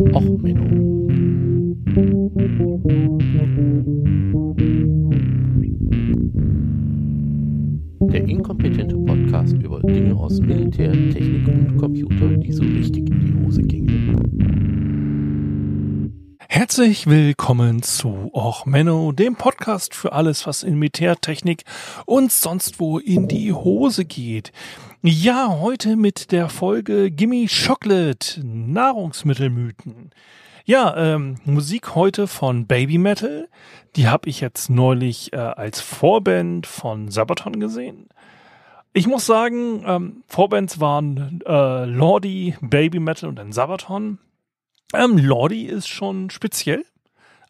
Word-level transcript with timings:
Och, 0.00 0.22
Menno. 0.22 1.08
Der 8.12 8.28
inkompetente 8.28 8.96
Podcast 8.96 9.54
über 9.54 9.80
Dinge 9.80 10.14
aus 10.14 10.40
Militär, 10.40 10.92
Technik 10.92 11.48
und 11.48 11.76
Computer, 11.78 12.28
die 12.28 12.52
so 12.52 12.62
richtig 12.62 13.10
in 13.10 13.20
die 13.20 13.44
Hose 13.44 13.62
gingen. 13.62 13.88
Herzlich 16.48 17.08
willkommen 17.08 17.82
zu 17.82 18.30
Och 18.32 18.66
Menno, 18.66 19.10
dem 19.10 19.34
Podcast 19.34 19.96
für 19.96 20.12
alles, 20.12 20.46
was 20.46 20.62
in 20.62 20.78
Militärtechnik 20.78 21.64
und 22.06 22.30
sonst 22.30 22.78
wo 22.78 22.98
in 22.98 23.26
die 23.26 23.52
Hose 23.52 24.04
geht. 24.04 24.52
Ja, 25.02 25.60
heute 25.60 25.94
mit 25.94 26.32
der 26.32 26.48
Folge 26.48 27.12
Gimme 27.12 27.46
Chocolate, 27.46 28.44
Nahrungsmittelmythen. 28.44 30.10
Ja, 30.64 30.96
ähm, 30.96 31.36
Musik 31.44 31.94
heute 31.94 32.26
von 32.26 32.66
Baby 32.66 32.98
Metal. 32.98 33.48
Die 33.94 34.08
habe 34.08 34.28
ich 34.28 34.40
jetzt 34.40 34.70
neulich 34.70 35.32
äh, 35.32 35.36
als 35.36 35.80
Vorband 35.80 36.66
von 36.66 37.12
Sabaton 37.12 37.60
gesehen. 37.60 38.08
Ich 38.92 39.06
muss 39.06 39.24
sagen, 39.24 39.84
ähm, 39.86 40.24
Vorbands 40.26 40.80
waren 40.80 41.42
äh, 41.46 41.84
Lordi, 41.84 42.56
Baby 42.60 42.98
Metal 42.98 43.28
und 43.28 43.36
dann 43.36 43.52
Sabaton. 43.52 44.18
Ähm, 44.92 45.16
Lordi 45.16 45.66
ist 45.66 45.86
schon 45.86 46.28
speziell, 46.30 46.84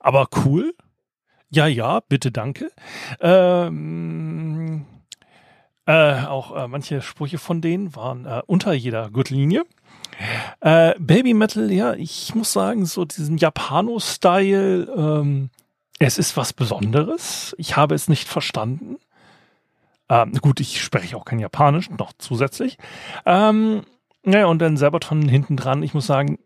aber 0.00 0.28
cool. 0.44 0.74
Ja, 1.48 1.66
ja, 1.66 2.00
bitte 2.00 2.30
danke. 2.30 2.70
Ähm, 3.22 4.84
äh, 5.88 6.26
auch 6.26 6.54
äh, 6.54 6.68
manche 6.68 7.00
Sprüche 7.00 7.38
von 7.38 7.62
denen 7.62 7.96
waren 7.96 8.26
äh, 8.26 8.42
unter 8.46 8.74
jeder 8.74 9.10
Gürtellinie. 9.10 9.64
Äh, 10.60 10.94
Baby 10.98 11.32
Metal, 11.32 11.72
ja, 11.72 11.94
ich 11.94 12.34
muss 12.34 12.52
sagen, 12.52 12.84
so 12.84 13.06
diesen 13.06 13.38
Japano-Style, 13.38 14.92
ähm, 14.94 15.48
es 15.98 16.18
ist 16.18 16.36
was 16.36 16.52
Besonderes. 16.52 17.54
Ich 17.56 17.76
habe 17.76 17.94
es 17.94 18.06
nicht 18.08 18.28
verstanden. 18.28 18.98
Ähm, 20.10 20.34
gut, 20.42 20.60
ich 20.60 20.82
spreche 20.82 21.16
auch 21.16 21.24
kein 21.24 21.38
Japanisch, 21.38 21.88
noch 21.88 22.12
zusätzlich. 22.18 22.76
Ähm, 23.24 23.82
ja, 24.26 24.44
und 24.44 24.58
dann 24.58 24.76
Sabaton 24.76 25.26
hinten 25.26 25.56
dran. 25.56 25.82
Ich 25.82 25.94
muss 25.94 26.06
sagen, 26.06 26.38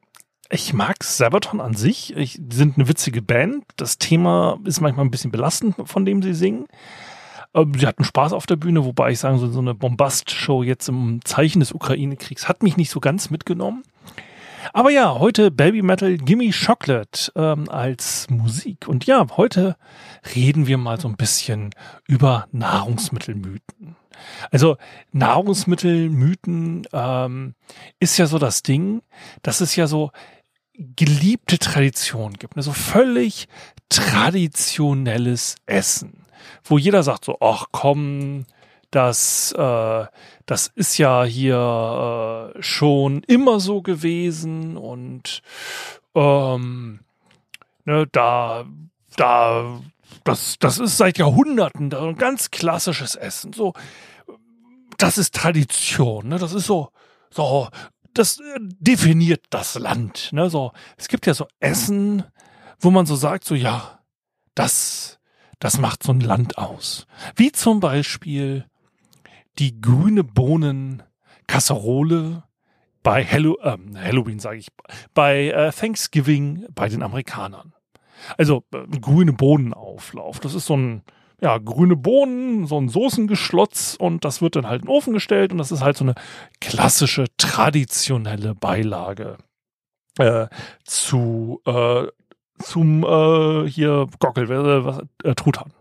ich 0.50 0.72
mag 0.72 1.02
Sabaton 1.02 1.60
an 1.60 1.74
sich. 1.74 2.16
Ich, 2.16 2.36
die 2.38 2.54
sind 2.54 2.78
eine 2.78 2.86
witzige 2.86 3.22
Band. 3.22 3.64
Das 3.77 3.98
Thema 3.98 4.60
ist 4.64 4.80
manchmal 4.80 5.04
ein 5.04 5.10
bisschen 5.10 5.32
belastend, 5.32 5.74
von 5.84 6.04
dem 6.04 6.22
sie 6.22 6.34
singen. 6.34 6.68
Ähm, 7.55 7.75
sie 7.78 7.86
hatten 7.86 8.05
Spaß 8.05 8.33
auf 8.33 8.47
der 8.47 8.56
Bühne, 8.56 8.84
wobei 8.84 9.12
ich 9.12 9.19
sagen 9.19 9.39
so, 9.39 9.50
so 9.50 9.61
eine 9.61 9.75
Bombast-Show 9.75 10.62
jetzt 10.62 10.89
im 10.89 11.20
Zeichen 11.25 11.61
des 11.61 11.72
Ukraine-Kriegs 11.72 12.48
hat 12.48 12.62
mich 12.62 12.77
nicht 12.77 12.91
so 12.91 13.00
ganz 13.00 13.31
mitgenommen. 13.31 13.83
Aber 14.72 14.91
ja, 14.91 15.19
heute 15.19 15.50
Baby 15.50 15.83
Metal 15.83 16.17
Gimme 16.17 16.50
Chocolate 16.50 17.33
ähm, 17.34 17.69
als 17.69 18.30
Musik. 18.30 18.86
Und 18.86 19.06
ja, 19.06 19.27
heute 19.36 19.77
reden 20.34 20.67
wir 20.67 20.78
mal 20.78 21.00
so 21.00 21.08
ein 21.08 21.17
bisschen 21.17 21.70
über 22.06 22.47
Nahrungsmittelmythen. 22.53 23.97
Also 24.50 24.77
Nahrungsmittelmythen 25.11 26.86
ähm, 26.92 27.55
ist 27.98 28.19
ja 28.19 28.27
so 28.27 28.39
das 28.39 28.62
Ding, 28.62 29.03
dass 29.42 29.61
es 29.61 29.75
ja 29.75 29.86
so 29.86 30.12
geliebte 30.75 31.58
Tradition 31.58 32.34
gibt. 32.34 32.56
Also 32.56 32.73
völlig 32.73 33.48
traditionelles 33.89 35.56
Essen 35.67 36.21
wo 36.64 36.78
jeder 36.78 37.02
sagt 37.02 37.24
so, 37.24 37.38
ach 37.40 37.66
komm, 37.72 38.44
das, 38.90 39.52
äh, 39.52 40.06
das 40.46 40.66
ist 40.74 40.98
ja 40.98 41.24
hier 41.24 42.52
äh, 42.54 42.62
schon 42.62 43.22
immer 43.24 43.58
so 43.58 43.82
gewesen 43.82 44.76
und 44.76 45.42
ähm, 46.14 47.00
ne, 47.84 48.06
da, 48.12 48.64
da, 49.16 49.80
das, 50.24 50.58
das 50.58 50.78
ist 50.78 50.98
seit 50.98 51.18
Jahrhunderten 51.18 51.92
ein 51.94 52.17
ganz 52.17 52.50
klassisches 52.50 53.14
Essen. 53.14 53.52
So, 53.52 53.72
das 54.98 55.18
ist 55.18 55.34
Tradition, 55.34 56.28
ne? 56.28 56.38
Das 56.38 56.52
ist 56.52 56.67
so, 56.67 56.90
so, 57.30 57.68
das 58.14 58.40
definiert 58.78 59.46
das 59.50 59.74
Land. 59.74 60.30
Ne? 60.33 60.50
So, 60.50 60.72
es 60.96 61.08
gibt 61.08 61.27
ja 61.27 61.34
so 61.34 61.46
Essen, 61.61 62.24
wo 62.78 62.90
man 62.90 63.06
so 63.06 63.17
sagt, 63.17 63.44
so 63.44 63.55
ja, 63.55 64.00
das, 64.55 65.18
das 65.62 65.78
macht 65.78 66.02
so 66.02 66.12
ein 66.12 66.18
Land 66.18 66.58
aus. 66.58 67.06
Wie 67.36 67.52
zum 67.52 67.78
Beispiel 67.78 68.67
die 69.61 69.80
grüne 69.80 70.24
Bohnen 70.24 71.05
Kasserole 71.46 72.42
bei 73.05 73.24
Hallo 73.24 73.56
äh, 73.62 73.77
Halloween, 73.96 74.40
sage 74.40 74.58
ich, 74.58 74.68
bei 75.14 75.50
äh, 75.50 75.70
Thanksgiving 75.70 76.67
bei 76.74 76.89
den 76.89 77.05
Amerikanern. 77.05 77.74
Also 78.36 78.64
äh, 78.74 78.98
grüne 78.98 79.34
Bohnenauflauf. 79.34 80.40
Das 80.40 80.55
ist 80.55 80.67
so 80.67 80.77
ein 80.77 81.02
ja, 81.40 81.58
grüne 81.58 81.94
Bohnen, 81.94 82.67
so 82.67 82.80
ein 82.80 82.89
Soßengeschlotz 82.89 83.96
und 84.00 84.24
das 84.24 84.42
wird 84.42 84.56
dann 84.56 84.67
halt 84.67 84.83
in 84.83 84.86
den 84.86 84.94
Ofen 84.94 85.12
gestellt 85.12 85.52
und 85.52 85.58
das 85.58 85.70
ist 85.70 85.83
halt 85.83 85.96
so 85.96 86.05
eine 86.05 86.14
klassische, 86.61 87.27
traditionelle 87.36 88.56
Beilage 88.56 89.39
äh, 90.18 90.48
zu 90.84 91.61
äh, 91.67 92.06
zum 92.58 93.05
äh, 93.05 93.68
hier 93.68 94.07
Gockel, 94.18 94.51
äh, 94.51 94.85
was, 94.85 95.01
äh, 95.24 95.35
Truthahn. 95.35 95.73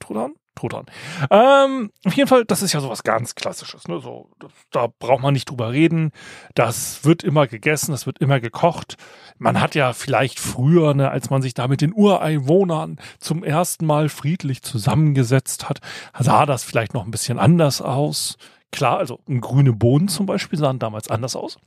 Truthahn? 0.00 0.34
Truthahn. 0.56 0.86
Ähm, 1.30 1.90
auf 2.04 2.14
jeden 2.14 2.28
Fall, 2.28 2.44
das 2.44 2.62
ist 2.62 2.72
ja 2.72 2.80
sowas 2.80 3.04
ganz 3.04 3.34
Klassisches. 3.34 3.86
Ne? 3.88 4.00
So, 4.00 4.30
das, 4.38 4.50
da 4.72 4.88
braucht 4.98 5.22
man 5.22 5.34
nicht 5.34 5.50
drüber 5.50 5.70
reden. 5.70 6.10
Das 6.54 7.04
wird 7.04 7.22
immer 7.22 7.46
gegessen, 7.46 7.92
das 7.92 8.06
wird 8.06 8.18
immer 8.18 8.40
gekocht. 8.40 8.96
Man 9.38 9.60
hat 9.60 9.74
ja 9.74 9.92
vielleicht 9.92 10.40
früher, 10.40 10.94
ne, 10.94 11.10
als 11.10 11.30
man 11.30 11.42
sich 11.42 11.54
da 11.54 11.68
mit 11.68 11.82
den 11.82 11.92
Ureinwohnern 11.92 12.98
zum 13.20 13.44
ersten 13.44 13.86
Mal 13.86 14.08
friedlich 14.08 14.62
zusammengesetzt 14.62 15.68
hat, 15.68 15.80
sah 16.18 16.46
das 16.46 16.64
vielleicht 16.64 16.94
noch 16.94 17.04
ein 17.04 17.10
bisschen 17.10 17.38
anders 17.38 17.82
aus. 17.82 18.38
Klar, 18.72 18.98
also 18.98 19.20
grüne 19.40 19.72
Bohnen 19.72 20.08
zum 20.08 20.26
Beispiel 20.26 20.58
sahen 20.58 20.78
damals 20.78 21.08
anders 21.08 21.36
aus. 21.36 21.58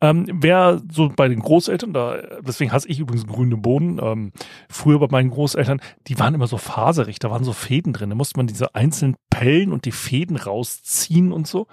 Ähm, 0.00 0.26
wer 0.32 0.80
so 0.90 1.08
bei 1.14 1.28
den 1.28 1.40
Großeltern, 1.40 1.92
da, 1.92 2.16
deswegen 2.40 2.72
hasse 2.72 2.88
ich 2.88 2.98
übrigens 2.98 3.26
grüne 3.26 3.56
Bohnen, 3.56 4.00
ähm, 4.02 4.32
früher 4.68 4.98
bei 4.98 5.08
meinen 5.10 5.30
Großeltern, 5.30 5.80
die 6.08 6.18
waren 6.18 6.34
immer 6.34 6.46
so 6.46 6.58
faserig, 6.58 7.18
da 7.18 7.30
waren 7.30 7.44
so 7.44 7.52
Fäden 7.52 7.92
drin, 7.92 8.10
da 8.10 8.16
musste 8.16 8.38
man 8.38 8.46
diese 8.46 8.74
einzelnen 8.74 9.16
Pellen 9.30 9.72
und 9.72 9.84
die 9.84 9.92
Fäden 9.92 10.36
rausziehen 10.36 11.32
und 11.32 11.46
so. 11.46 11.66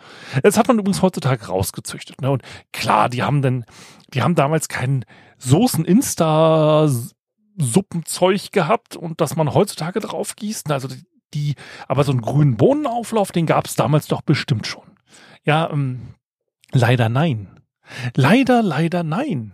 Das 0.44 0.58
hat 0.58 0.68
man 0.68 0.80
übrigens 0.80 1.02
heutzutage 1.02 1.48
rausgezüchtet. 1.48 2.22
Ne? 2.22 2.32
Und 2.32 2.44
klar, 2.74 3.10
die 3.10 3.24
haben 3.24 3.42
dann, 3.42 3.66
die 4.14 4.22
haben 4.22 4.36
damals 4.36 4.68
keinen 4.68 5.06
Soßen-Insta- 5.40 7.14
Suppenzeug 7.60 8.52
gehabt 8.52 8.96
und 8.96 9.22
dass 9.22 9.36
man 9.36 9.54
heutzutage 9.54 10.00
drauf 10.00 10.36
gießt. 10.36 10.72
Also 10.72 10.88
die, 10.88 11.04
die 11.34 11.56
aber 11.88 12.04
so 12.04 12.12
einen 12.12 12.22
grünen 12.22 12.58
Bohnenauflauf, 12.58 13.32
den 13.32 13.46
gab 13.46 13.68
es 13.68 13.76
damals 13.76 14.08
doch 14.08 14.22
bestimmt 14.22 14.66
schon. 14.66 14.84
Ja, 15.44 15.70
ähm, 15.70 16.16
leider 16.72 17.10
nein. 17.10 17.59
Leider, 18.16 18.62
leider 18.62 19.04
nein. 19.04 19.54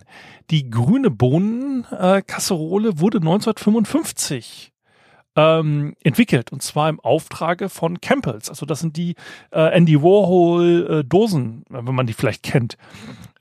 Die 0.50 0.70
grüne 0.70 1.10
Bohnenkasserole 1.10 3.00
wurde 3.00 3.18
1955 3.18 4.72
ähm, 5.36 5.94
entwickelt 6.02 6.50
und 6.50 6.62
zwar 6.62 6.88
im 6.88 6.98
Auftrage 7.00 7.68
von 7.68 8.00
Campbells. 8.00 8.48
Also 8.48 8.64
das 8.66 8.80
sind 8.80 8.96
die 8.96 9.14
äh, 9.50 9.76
Andy 9.76 10.02
Warhol 10.02 11.00
äh, 11.00 11.04
Dosen, 11.04 11.64
wenn 11.68 11.94
man 11.94 12.06
die 12.06 12.14
vielleicht 12.14 12.42
kennt. 12.42 12.76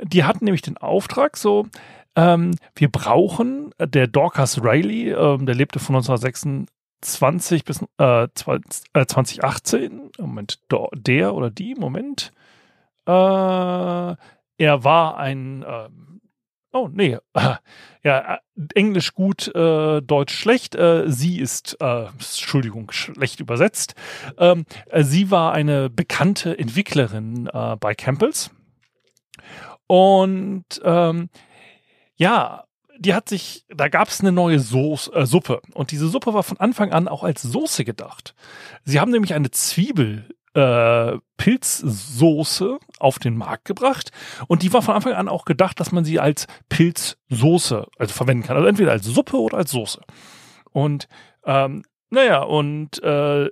Die 0.02 0.24
hatten 0.24 0.46
nämlich 0.46 0.62
den 0.62 0.78
Auftrag 0.78 1.38
so, 1.38 1.68
ähm, 2.16 2.56
wir 2.76 2.90
brauchen, 2.90 3.72
äh, 3.78 3.88
der 3.88 4.08
Dorcas 4.08 4.64
Riley, 4.64 5.12
äh, 5.12 5.38
der 5.38 5.56
lebte 5.56 5.80
von 5.80 5.96
1926 5.96 7.64
bis 7.64 7.82
äh, 7.98 8.28
2018, 8.34 10.12
äh, 10.18 10.22
Moment, 10.22 10.60
der 10.94 11.34
oder 11.34 11.50
die, 11.50 11.76
Moment, 11.76 12.32
äh, 13.06 14.16
er 14.58 14.84
war 14.84 15.18
ein, 15.18 15.64
äh, 15.64 15.90
oh 16.74 16.90
nee, 16.92 17.18
äh, 17.34 17.56
ja, 18.04 18.40
Englisch 18.74 19.14
gut, 19.14 19.54
äh, 19.56 20.02
Deutsch 20.02 20.36
schlecht. 20.36 20.76
Äh, 20.76 21.06
sie 21.08 21.40
ist, 21.40 21.78
äh, 21.82 22.06
Entschuldigung, 22.06 22.92
schlecht 22.92 23.40
übersetzt. 23.40 23.96
Ähm, 24.38 24.66
äh, 24.90 25.04
sie 25.04 25.32
war 25.32 25.54
eine 25.54 25.90
bekannte 25.90 26.58
Entwicklerin 26.58 27.50
äh, 27.52 27.76
bei 27.78 27.96
Campbells. 27.96 28.52
Und 29.88 30.66
ähm, 30.84 31.30
ja, 32.16 32.66
die 32.98 33.14
hat 33.14 33.28
sich, 33.30 33.66
da 33.70 33.90
gab 33.90 34.08
es 34.08 34.22
eine 34.22 34.32
neue 34.32 34.60
Soße, 34.60 35.14
äh, 35.14 35.26
Suppe. 35.26 35.62
Und 35.74 35.92
diese 35.92 36.08
Suppe 36.08 36.34
war 36.34 36.44
von 36.44 36.60
Anfang 36.60 36.92
an 36.92 37.08
auch 37.08 37.24
als 37.24 37.42
Soße 37.42 37.84
gedacht. 37.86 38.36
Sie 38.84 39.00
haben 39.00 39.12
nämlich 39.12 39.34
eine 39.34 39.52
Zwiebel 39.52 40.30
äh, 40.56 41.18
Pilzsoße 41.38 42.80
auf 43.00 43.20
den 43.20 43.38
Markt 43.38 43.66
gebracht 43.66 44.12
und 44.48 44.64
die 44.64 44.72
war 44.72 44.82
von 44.82 44.96
Anfang 44.96 45.14
an 45.14 45.28
auch 45.28 45.46
gedacht, 45.46 45.80
dass 45.80 45.92
man 45.92 46.06
sie 46.06 46.20
als 46.20 46.48
Pilzsoße 46.70 47.86
also 48.00 48.14
verwenden 48.14 48.44
kann. 48.44 48.56
Also 48.56 48.68
entweder 48.68 48.92
als 48.92 49.06
Suppe 49.06 49.38
oder 49.38 49.58
als 49.58 49.72
Soße. 49.72 50.02
Und 50.72 51.08
ähm, 51.46 51.84
naja, 52.10 52.42
und 52.42 53.04
äh, 53.04 53.50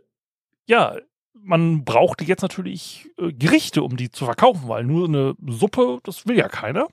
ja, 0.66 0.96
man 1.34 1.84
brauchte 1.84 2.24
jetzt 2.24 2.42
natürlich 2.42 3.10
äh, 3.18 3.34
Gerichte, 3.34 3.84
um 3.84 3.98
die 3.98 4.10
zu 4.10 4.24
verkaufen, 4.24 4.70
weil 4.70 4.86
nur 4.86 5.08
eine 5.08 5.36
Suppe, 5.46 6.00
das 6.04 6.26
will 6.26 6.38
ja 6.38 6.48
keiner. 6.48 6.88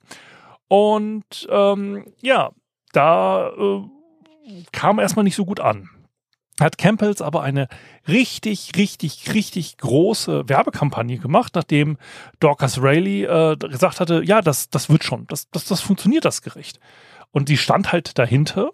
Und 0.66 1.48
ähm, 1.50 2.04
ja, 2.20 2.50
da 2.92 3.50
äh, 3.50 3.82
kam 4.72 4.98
erstmal 4.98 5.24
nicht 5.24 5.36
so 5.36 5.44
gut 5.44 5.60
an. 5.60 5.88
Hat 6.60 6.78
Campbells 6.78 7.22
aber 7.22 7.42
eine 7.42 7.68
richtig, 8.06 8.72
richtig, 8.76 9.32
richtig 9.34 9.78
große 9.78 10.48
Werbekampagne 10.48 11.18
gemacht, 11.18 11.54
nachdem 11.54 11.96
Dorcas 12.38 12.80
Rayleigh 12.80 13.24
äh, 13.24 13.56
gesagt 13.56 14.00
hatte, 14.00 14.22
ja, 14.24 14.42
das, 14.42 14.68
das 14.68 14.90
wird 14.90 15.02
schon, 15.02 15.26
das, 15.26 15.48
das, 15.50 15.64
das 15.64 15.80
funktioniert, 15.80 16.24
das 16.24 16.42
Gericht. 16.42 16.78
Und 17.30 17.48
die 17.48 17.56
stand 17.56 17.92
halt 17.92 18.18
dahinter. 18.18 18.70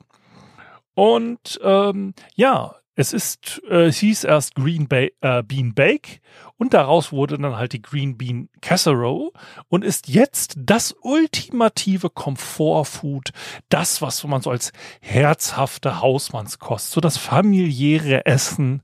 Und 0.95 1.61
ähm, 1.63 2.15
ja, 2.35 2.75
es 2.97 3.13
ist, 3.13 3.63
äh, 3.69 3.87
es 3.87 3.99
hieß 3.99 4.25
erst 4.25 4.55
Green 4.55 4.89
ba 4.89 5.07
äh, 5.21 5.43
Bean 5.43 5.75
Bake 5.75 6.21
und 6.57 6.73
daraus 6.75 7.13
wurde 7.13 7.39
dann 7.39 7.57
halt 7.57 7.75
die 7.75 7.83
Green 7.83 8.17
Bean 8.17 8.49
Casserole 8.63 9.31
und 9.69 9.85
ist 9.85 10.09
jetzt 10.09 10.57
das 10.59 10.97
ultimative 11.03 12.09
Komfortfood, 12.09 13.31
das, 13.69 14.01
was 14.01 14.25
man 14.25 14.41
so 14.41 14.51
als 14.51 14.73
herzhafte 15.01 16.01
Hausmannskost, 16.01 16.91
so 16.91 17.01
das 17.03 17.19
familiäre 17.19 18.25
Essen, 18.25 18.83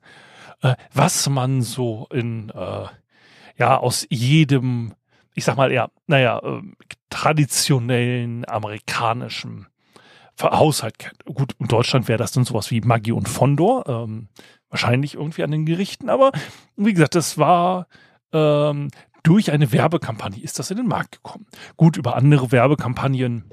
äh, 0.60 0.74
was 0.92 1.28
man 1.30 1.62
so 1.62 2.06
in, 2.12 2.50
äh, 2.50 2.84
ja, 3.56 3.78
aus 3.78 4.06
jedem, 4.10 4.94
ich 5.34 5.44
sag 5.44 5.56
mal 5.56 5.72
eher, 5.72 5.90
naja, 6.06 6.38
äh, 6.38 6.60
traditionellen 7.08 8.46
amerikanischen 8.46 9.68
Haushalt 10.42 10.98
kennt. 10.98 11.24
Gut, 11.24 11.54
in 11.58 11.68
Deutschland 11.68 12.08
wäre 12.08 12.18
das 12.18 12.32
dann 12.32 12.44
sowas 12.44 12.70
wie 12.70 12.80
Maggi 12.80 13.12
und 13.12 13.28
Fondor, 13.28 13.86
ähm, 13.88 14.28
wahrscheinlich 14.68 15.14
irgendwie 15.14 15.42
an 15.42 15.50
den 15.50 15.66
Gerichten, 15.66 16.08
aber 16.08 16.32
wie 16.76 16.92
gesagt, 16.92 17.14
das 17.14 17.38
war 17.38 17.86
ähm, 18.32 18.88
durch 19.22 19.52
eine 19.52 19.72
Werbekampagne 19.72 20.42
ist 20.42 20.58
das 20.58 20.70
in 20.70 20.78
den 20.78 20.88
Markt 20.88 21.22
gekommen. 21.22 21.46
Gut, 21.76 21.96
über 21.96 22.16
andere 22.16 22.50
Werbekampagnen 22.50 23.44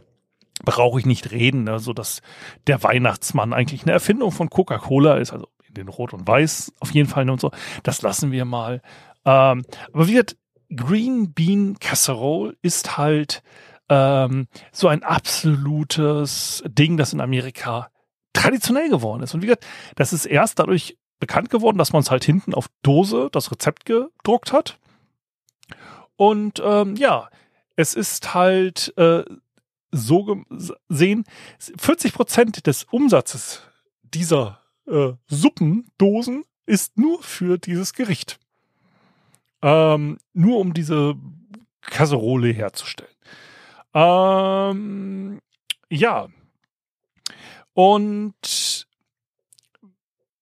brauche 0.63 0.99
ich 0.99 1.05
nicht 1.05 1.31
reden, 1.31 1.63
ne, 1.63 1.79
dass 1.95 2.21
der 2.67 2.83
Weihnachtsmann 2.83 3.53
eigentlich 3.53 3.83
eine 3.83 3.91
Erfindung 3.91 4.31
von 4.31 4.49
Coca-Cola 4.49 5.15
ist, 5.15 5.31
also 5.31 5.47
in 5.67 5.75
den 5.75 5.87
Rot 5.87 6.13
und 6.13 6.27
Weiß 6.27 6.73
auf 6.79 6.91
jeden 6.91 7.07
Fall 7.07 7.29
und 7.29 7.39
so. 7.39 7.51
Das 7.83 8.01
lassen 8.01 8.31
wir 8.31 8.45
mal. 8.45 8.81
Ähm, 9.25 9.63
aber 9.93 10.07
wie 10.07 10.13
gesagt, 10.13 10.37
Green 10.75 11.33
Bean 11.33 11.77
Casserole 11.79 12.55
ist 12.61 12.97
halt 12.97 13.41
ähm, 13.89 14.47
so 14.71 14.87
ein 14.87 15.03
absolutes 15.03 16.63
Ding, 16.67 16.97
das 16.97 17.13
in 17.13 17.21
Amerika 17.21 17.91
traditionell 18.33 18.89
geworden 18.89 19.23
ist. 19.23 19.33
Und 19.33 19.41
wie 19.41 19.47
gesagt, 19.47 19.65
das 19.95 20.13
ist 20.13 20.25
erst 20.25 20.59
dadurch 20.59 20.97
bekannt 21.19 21.49
geworden, 21.49 21.77
dass 21.77 21.91
man 21.91 22.01
es 22.01 22.11
halt 22.11 22.23
hinten 22.23 22.53
auf 22.53 22.69
Dose 22.81 23.29
das 23.31 23.51
Rezept 23.51 23.85
gedruckt 23.85 24.53
hat. 24.53 24.79
Und 26.15 26.61
ähm, 26.63 26.95
ja, 26.95 27.29
es 27.75 27.95
ist 27.95 28.33
halt 28.33 28.93
äh, 28.97 29.23
so 29.91 30.43
gesehen, 30.87 31.25
40 31.77 32.13
Prozent 32.13 32.67
des 32.67 32.83
Umsatzes 32.85 33.61
dieser 34.03 34.61
äh, 34.87 35.13
Suppendosen 35.27 36.43
ist 36.65 36.97
nur 36.97 37.21
für 37.23 37.57
dieses 37.57 37.93
Gericht. 37.93 38.39
Ähm, 39.61 40.17
nur 40.33 40.59
um 40.59 40.73
diese 40.73 41.15
Kasserole 41.81 42.49
herzustellen. 42.49 43.11
Ähm, 43.93 45.39
ja. 45.89 46.27
Und 47.73 48.87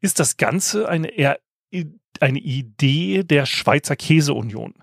ist 0.00 0.20
das 0.20 0.36
Ganze 0.36 0.88
eine 0.88 1.08
eher 1.08 1.40
eine 2.20 2.38
Idee 2.38 3.24
der 3.24 3.46
Schweizer 3.46 3.96
Käseunion. 3.96 4.74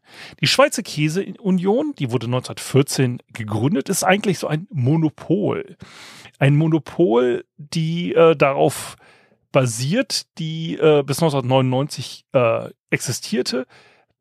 Die 0.42 0.48
Schweizer 0.48 0.82
Käseunion, 0.82 1.94
die 1.98 2.12
wurde 2.12 2.26
1914 2.26 3.22
gegründet, 3.34 3.90
ist 3.90 4.04
eigentlich 4.04 4.40
so 4.40 4.48
ein 4.48 4.68
Monopol. 4.72 5.78
Ein 6.40 6.56
Monopol, 6.56 7.46
die 7.58 8.14
äh, 8.14 8.36
darauf 8.36 8.96
basiert, 9.52 10.26
die 10.40 10.76
äh, 10.76 11.04
bis 11.04 11.22
1999 11.22 12.26
äh, 12.34 12.70
existierte. 12.90 13.66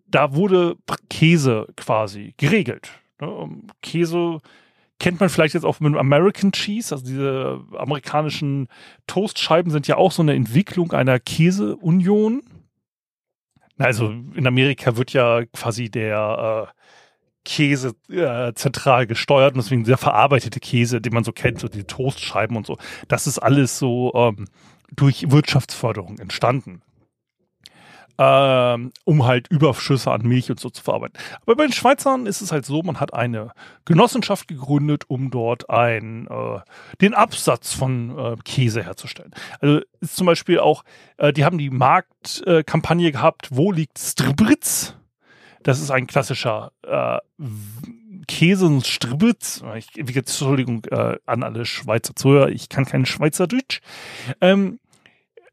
Da 0.06 0.34
wurde 0.34 0.76
Käse 1.10 1.66
quasi 1.76 2.34
geregelt. 2.36 2.90
Ne? 3.20 3.48
Käse 3.82 4.38
kennt 4.98 5.20
man 5.20 5.28
vielleicht 5.28 5.54
jetzt 5.54 5.64
auch 5.64 5.80
mit 5.80 5.94
American 5.96 6.52
Cheese, 6.52 6.94
also 6.94 7.04
diese 7.04 7.60
amerikanischen 7.76 8.68
Toastscheiben 9.06 9.70
sind 9.70 9.86
ja 9.88 9.96
auch 9.96 10.12
so 10.12 10.22
eine 10.22 10.34
Entwicklung 10.34 10.92
einer 10.92 11.18
Käseunion. 11.18 12.42
Also 13.78 14.10
in 14.10 14.46
Amerika 14.46 14.96
wird 14.96 15.12
ja 15.12 15.44
quasi 15.46 15.90
der 15.90 16.68
äh, 16.68 16.82
Käse 17.44 17.94
äh, 18.08 18.52
zentral 18.54 19.06
gesteuert 19.06 19.54
und 19.54 19.62
deswegen 19.62 19.84
der 19.84 19.98
verarbeitete 19.98 20.60
Käse, 20.60 21.00
den 21.00 21.12
man 21.12 21.24
so 21.24 21.32
kennt, 21.32 21.60
so 21.60 21.68
die 21.68 21.84
Toastscheiben 21.84 22.56
und 22.56 22.66
so. 22.66 22.78
Das 23.08 23.26
ist 23.26 23.38
alles 23.38 23.78
so 23.78 24.12
ähm, 24.14 24.46
durch 24.94 25.30
Wirtschaftsförderung 25.30 26.18
entstanden 26.18 26.82
ähm, 28.18 28.92
um 29.04 29.26
halt 29.26 29.48
Überschüsse 29.48 30.10
an 30.10 30.22
Milch 30.22 30.50
und 30.50 30.60
so 30.60 30.70
zu 30.70 30.82
verarbeiten. 30.82 31.18
Aber 31.42 31.56
bei 31.56 31.64
den 31.64 31.72
Schweizern 31.72 32.26
ist 32.26 32.40
es 32.40 32.52
halt 32.52 32.64
so, 32.64 32.82
man 32.82 33.00
hat 33.00 33.14
eine 33.14 33.52
Genossenschaft 33.84 34.48
gegründet, 34.48 35.04
um 35.08 35.30
dort 35.30 35.68
ein, 35.70 36.26
äh, 36.28 36.60
den 37.00 37.14
Absatz 37.14 37.74
von 37.74 38.18
äh, 38.18 38.36
Käse 38.44 38.82
herzustellen. 38.82 39.32
Also 39.60 39.80
ist 40.00 40.16
zum 40.16 40.26
Beispiel 40.26 40.58
auch, 40.58 40.84
äh, 41.18 41.32
die 41.32 41.44
haben 41.44 41.58
die 41.58 41.70
Marktkampagne 41.70 43.12
gehabt, 43.12 43.48
wo 43.50 43.72
liegt 43.72 43.98
Strbritz? 43.98 44.96
Das 45.62 45.80
ist 45.80 45.90
ein 45.90 46.06
klassischer 46.06 46.70
äh, 46.82 47.18
Käse 48.28 48.66
und 48.66 48.86
Strbitz. 48.86 49.62
Ich, 49.76 49.88
Entschuldigung 49.96 50.84
äh, 50.90 51.16
an 51.26 51.42
alle 51.42 51.64
Schweizer 51.64 52.14
Zuhörer, 52.14 52.48
ich 52.48 52.68
kann 52.68 52.84
kein 52.84 53.04
Schweizerdeutsch. 53.06 53.80
Ähm, 54.40 54.78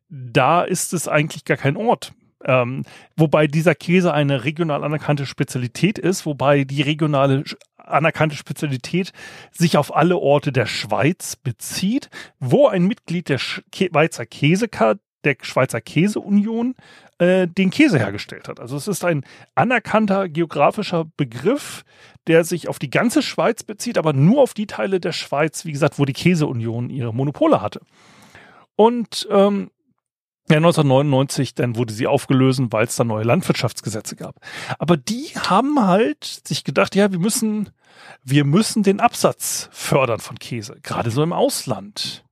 da 0.10 0.62
ist 0.62 0.94
es 0.94 1.08
eigentlich 1.08 1.46
gar 1.46 1.58
kein 1.58 1.76
Ort. 1.76 2.14
Ähm, 2.46 2.84
wobei 3.16 3.48
dieser 3.48 3.76
Käse 3.76 4.14
eine 4.14 4.44
regional 4.44 4.84
anerkannte 4.84 5.26
Spezialität 5.26 5.98
ist, 5.98 6.26
wobei 6.26 6.64
die 6.64 6.82
regionale 6.82 7.44
anerkannte 7.78 8.36
Spezialität 8.36 9.12
sich 9.52 9.78
auf 9.78 9.96
alle 9.96 10.18
Orte 10.18 10.52
der 10.52 10.66
Schweiz 10.66 11.36
bezieht, 11.36 12.10
wo 12.40 12.68
ein 12.68 12.86
Mitglied 12.86 13.30
der 13.30 13.40
Schweizer 13.40 14.26
Käse 14.26 14.68
der 15.24 15.38
Schweizer 15.42 15.82
Käseunion 15.82 16.76
äh, 17.18 17.48
den 17.48 17.70
Käse 17.70 17.98
hergestellt 17.98 18.48
hat. 18.48 18.60
Also 18.60 18.76
es 18.76 18.88
ist 18.88 19.06
ein 19.06 19.26
anerkannter 19.56 20.28
geografischer 20.28 21.06
Begriff, 21.18 21.86
der 22.28 22.44
sich 22.44 22.68
auf 22.68 22.80
die 22.80 22.90
ganze 22.90 23.22
Schweiz 23.22 23.64
bezieht, 23.64 23.98
aber 23.98 24.14
nur 24.14 24.42
auf 24.42 24.54
die 24.54 24.68
Teile 24.68 25.00
der 25.00 25.12
Schweiz, 25.12 25.66
wie 25.66 25.72
gesagt, 25.72 26.00
wo 26.00 26.06
die 26.06 26.14
Käseunion 26.14 26.90
ihre 26.90 27.14
Monopole 27.14 27.62
hatte. 27.62 27.82
Und 28.76 29.28
ähm, 29.32 29.70
ja, 30.50 30.58
1999, 30.58 31.56
dann 31.56 31.76
wurde 31.76 31.94
sie 31.94 32.08
aufgelöst, 32.08 32.62
weil 32.70 32.86
es 32.86 32.96
da 32.96 33.04
neue 33.04 33.24
Landwirtschaftsgesetze 33.24 34.16
gab. 34.16 34.36
Aber 34.78 34.98
die 34.98 35.32
haben 35.38 35.86
halt 35.86 36.42
sich 36.46 36.64
gedacht, 36.64 36.96
ja, 36.96 37.12
wir 37.12 37.20
müssen, 37.20 37.70
wir 38.24 38.44
müssen 38.44 38.84
den 38.84 39.00
Absatz 39.00 39.70
fördern 39.72 40.20
von 40.20 40.38
Käse, 40.38 40.78
gerade 40.84 41.12
so 41.12 41.24
im 41.24 41.34
Ausland. 41.34 42.26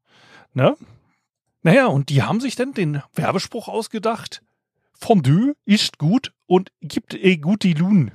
Ne? 0.54 0.76
naja, 1.64 1.88
und 1.88 2.10
die 2.10 2.24
haben 2.24 2.40
sich 2.40 2.56
dann 2.56 2.74
den 2.74 3.02
Werbespruch 3.14 3.68
ausgedacht. 3.68 4.42
Fondue 4.94 5.54
ist 5.66 5.98
gut 5.98 6.34
und 6.48 6.72
gibt 6.82 7.14
e 7.14 7.38
gute 7.38 7.70
Lune. 7.70 8.12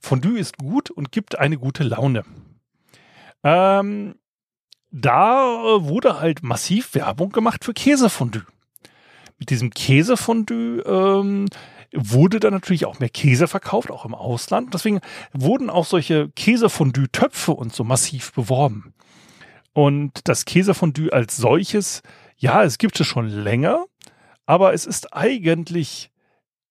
Fondue 0.00 0.38
ist 0.38 0.58
gut 0.58 0.90
und 0.90 1.12
gibt 1.12 1.38
eine 1.38 1.58
gute 1.58 1.84
Laune. 1.84 2.24
Ähm, 3.44 4.16
da 4.90 5.44
wurde 5.80 6.20
halt 6.20 6.42
massiv 6.42 6.94
Werbung 6.94 7.30
gemacht 7.30 7.64
für 7.64 7.72
Käsefondue. 7.72 8.44
Mit 9.42 9.50
diesem 9.50 9.70
Käsefondue 9.70 10.84
ähm, 10.86 11.46
wurde 11.92 12.38
dann 12.38 12.52
natürlich 12.52 12.86
auch 12.86 13.00
mehr 13.00 13.08
Käse 13.08 13.48
verkauft, 13.48 13.90
auch 13.90 14.04
im 14.04 14.14
Ausland. 14.14 14.72
Deswegen 14.72 15.00
wurden 15.32 15.68
auch 15.68 15.84
solche 15.84 16.28
Käsefondue-Töpfe 16.36 17.50
und 17.50 17.74
so 17.74 17.82
massiv 17.82 18.32
beworben. 18.34 18.94
Und 19.72 20.12
das 20.28 20.44
Käsefondue 20.44 21.12
als 21.12 21.36
solches, 21.36 22.02
ja, 22.36 22.62
es 22.62 22.78
gibt 22.78 23.00
es 23.00 23.06
schon 23.08 23.26
länger, 23.26 23.86
aber 24.46 24.74
es 24.74 24.86
ist 24.86 25.12
eigentlich 25.12 26.12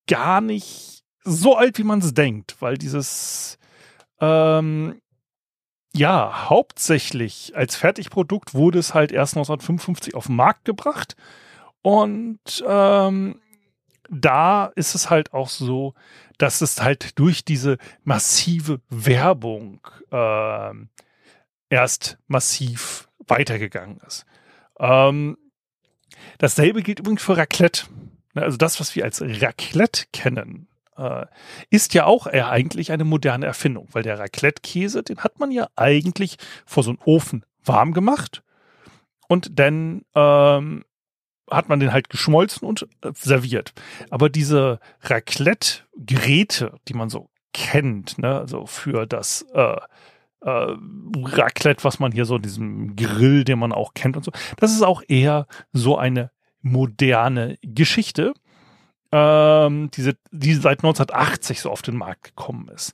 gar 0.08 0.40
nicht 0.40 1.04
so 1.26 1.58
alt, 1.58 1.78
wie 1.78 1.84
man 1.84 2.00
es 2.00 2.14
denkt, 2.14 2.56
weil 2.62 2.78
dieses 2.78 3.58
ähm, 4.22 5.02
ja, 5.94 6.50
hauptsächlich 6.50 7.52
als 7.54 7.76
Fertigprodukt 7.76 8.54
wurde 8.54 8.80
es 8.80 8.94
halt 8.94 9.12
erst 9.12 9.34
1955 9.36 10.16
auf 10.16 10.28
den 10.28 10.38
Markt 10.38 10.64
gebracht. 10.64 11.18
Und 11.82 12.64
ähm, 12.68 13.42
da 14.10 14.66
ist 14.76 14.94
es 14.96 15.10
halt 15.10 15.34
auch 15.34 15.50
so, 15.50 15.94
dass 16.38 16.62
es 16.62 16.82
halt 16.82 17.18
durch 17.18 17.46
diese 17.46 17.78
massive 18.04 18.82
Werbung 18.90 19.80
äh, 20.12 20.72
erst 21.70 22.18
massiv 22.28 23.10
weitergegangen 23.28 24.00
ist. 24.06 24.26
Ähm, 24.80 25.38
dasselbe 26.38 26.82
gilt 26.84 27.00
übrigens 27.00 27.24
für 27.24 27.38
Raclette. 27.38 27.86
Ne, 28.34 28.44
also 28.44 28.58
das, 28.58 28.80
was 28.80 28.96
wir 28.96 29.06
als 29.06 29.22
Raclette 29.22 30.06
kennen, 30.12 30.68
äh, 30.98 31.26
ist 31.70 31.94
ja 31.94 32.06
auch 32.06 32.28
eher 32.28 32.50
eigentlich 32.50 32.92
eine 32.92 33.06
moderne 33.06 33.46
Erfindung, 33.46 33.88
weil 33.92 34.04
der 34.04 34.20
Raclette-Käse, 34.20 35.04
den 35.04 35.20
hat 35.20 35.40
man 35.40 35.52
ja 35.52 35.68
eigentlich 35.76 36.38
vor 36.66 36.84
so 36.84 36.92
einem 36.92 37.00
Ofen 37.06 37.46
warm 37.64 37.94
gemacht 37.94 38.44
und 39.28 39.60
dann 39.60 40.04
ähm, 40.16 40.84
hat 41.52 41.70
man 41.70 41.80
den 41.80 41.94
halt 41.94 42.10
geschmolzen 42.10 42.68
und 42.68 42.88
äh, 43.02 43.12
serviert. 43.14 43.74
Aber 44.10 44.30
diese 44.30 44.80
Raclette-Geräte, 45.02 46.74
die 46.88 46.94
man 46.94 47.10
so 47.10 47.30
kennt, 47.54 48.18
ne, 48.18 48.40
also 48.40 48.66
für 48.66 49.06
das 49.06 49.46
äh, 49.54 49.78
äh, 50.42 50.76
Raclette, 51.18 51.84
was 51.84 52.00
man 52.00 52.12
hier 52.12 52.26
so 52.26 52.38
in 52.38 52.42
diesem 52.42 52.96
Grill, 52.96 53.44
den 53.44 53.60
man 53.60 53.74
auch 53.74 53.94
kennt 53.94 54.18
und 54.18 54.24
so, 54.24 54.32
das 54.58 54.72
ist 54.72 54.82
auch 54.82 55.04
eher 55.08 55.46
so 55.74 55.98
eine 55.98 56.32
moderne 56.62 57.58
Geschichte 57.62 58.34
ähm, 59.12 59.90
diese, 59.92 60.16
die 60.32 60.54
seit 60.54 60.80
1980 60.80 61.62
so 61.62 61.70
auf 61.70 61.82
den 61.82 61.98
Markt 61.98 62.24
gekommen 62.24 62.70
ist. 62.70 62.94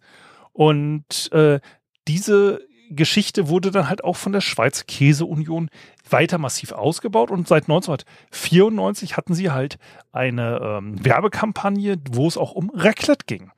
Und 0.52 1.32
äh, 1.32 1.60
diese 2.08 2.67
Geschichte 2.90 3.50
wurde 3.50 3.72
dann 3.72 3.90
halt 3.90 4.04
auch 4.04 4.16
von 4.16 4.32
der 4.32 4.42
Schweizer 4.42 4.84
Käseunion 4.86 5.70
weiter 6.10 6.38
massiv 6.38 6.72
ausgebaut 6.72 7.32
und 7.32 7.48
seit 7.48 7.64
1994 7.64 9.18
hatten 9.18 9.34
sie 9.34 9.52
halt 9.52 9.78
eine 10.12 10.60
ähm, 10.62 11.04
Werbekampagne, 11.04 11.98
wo 12.12 12.28
es 12.28 12.38
auch 12.38 12.54
um 12.54 12.72
Raclette 12.74 13.26
ging. 13.26 13.52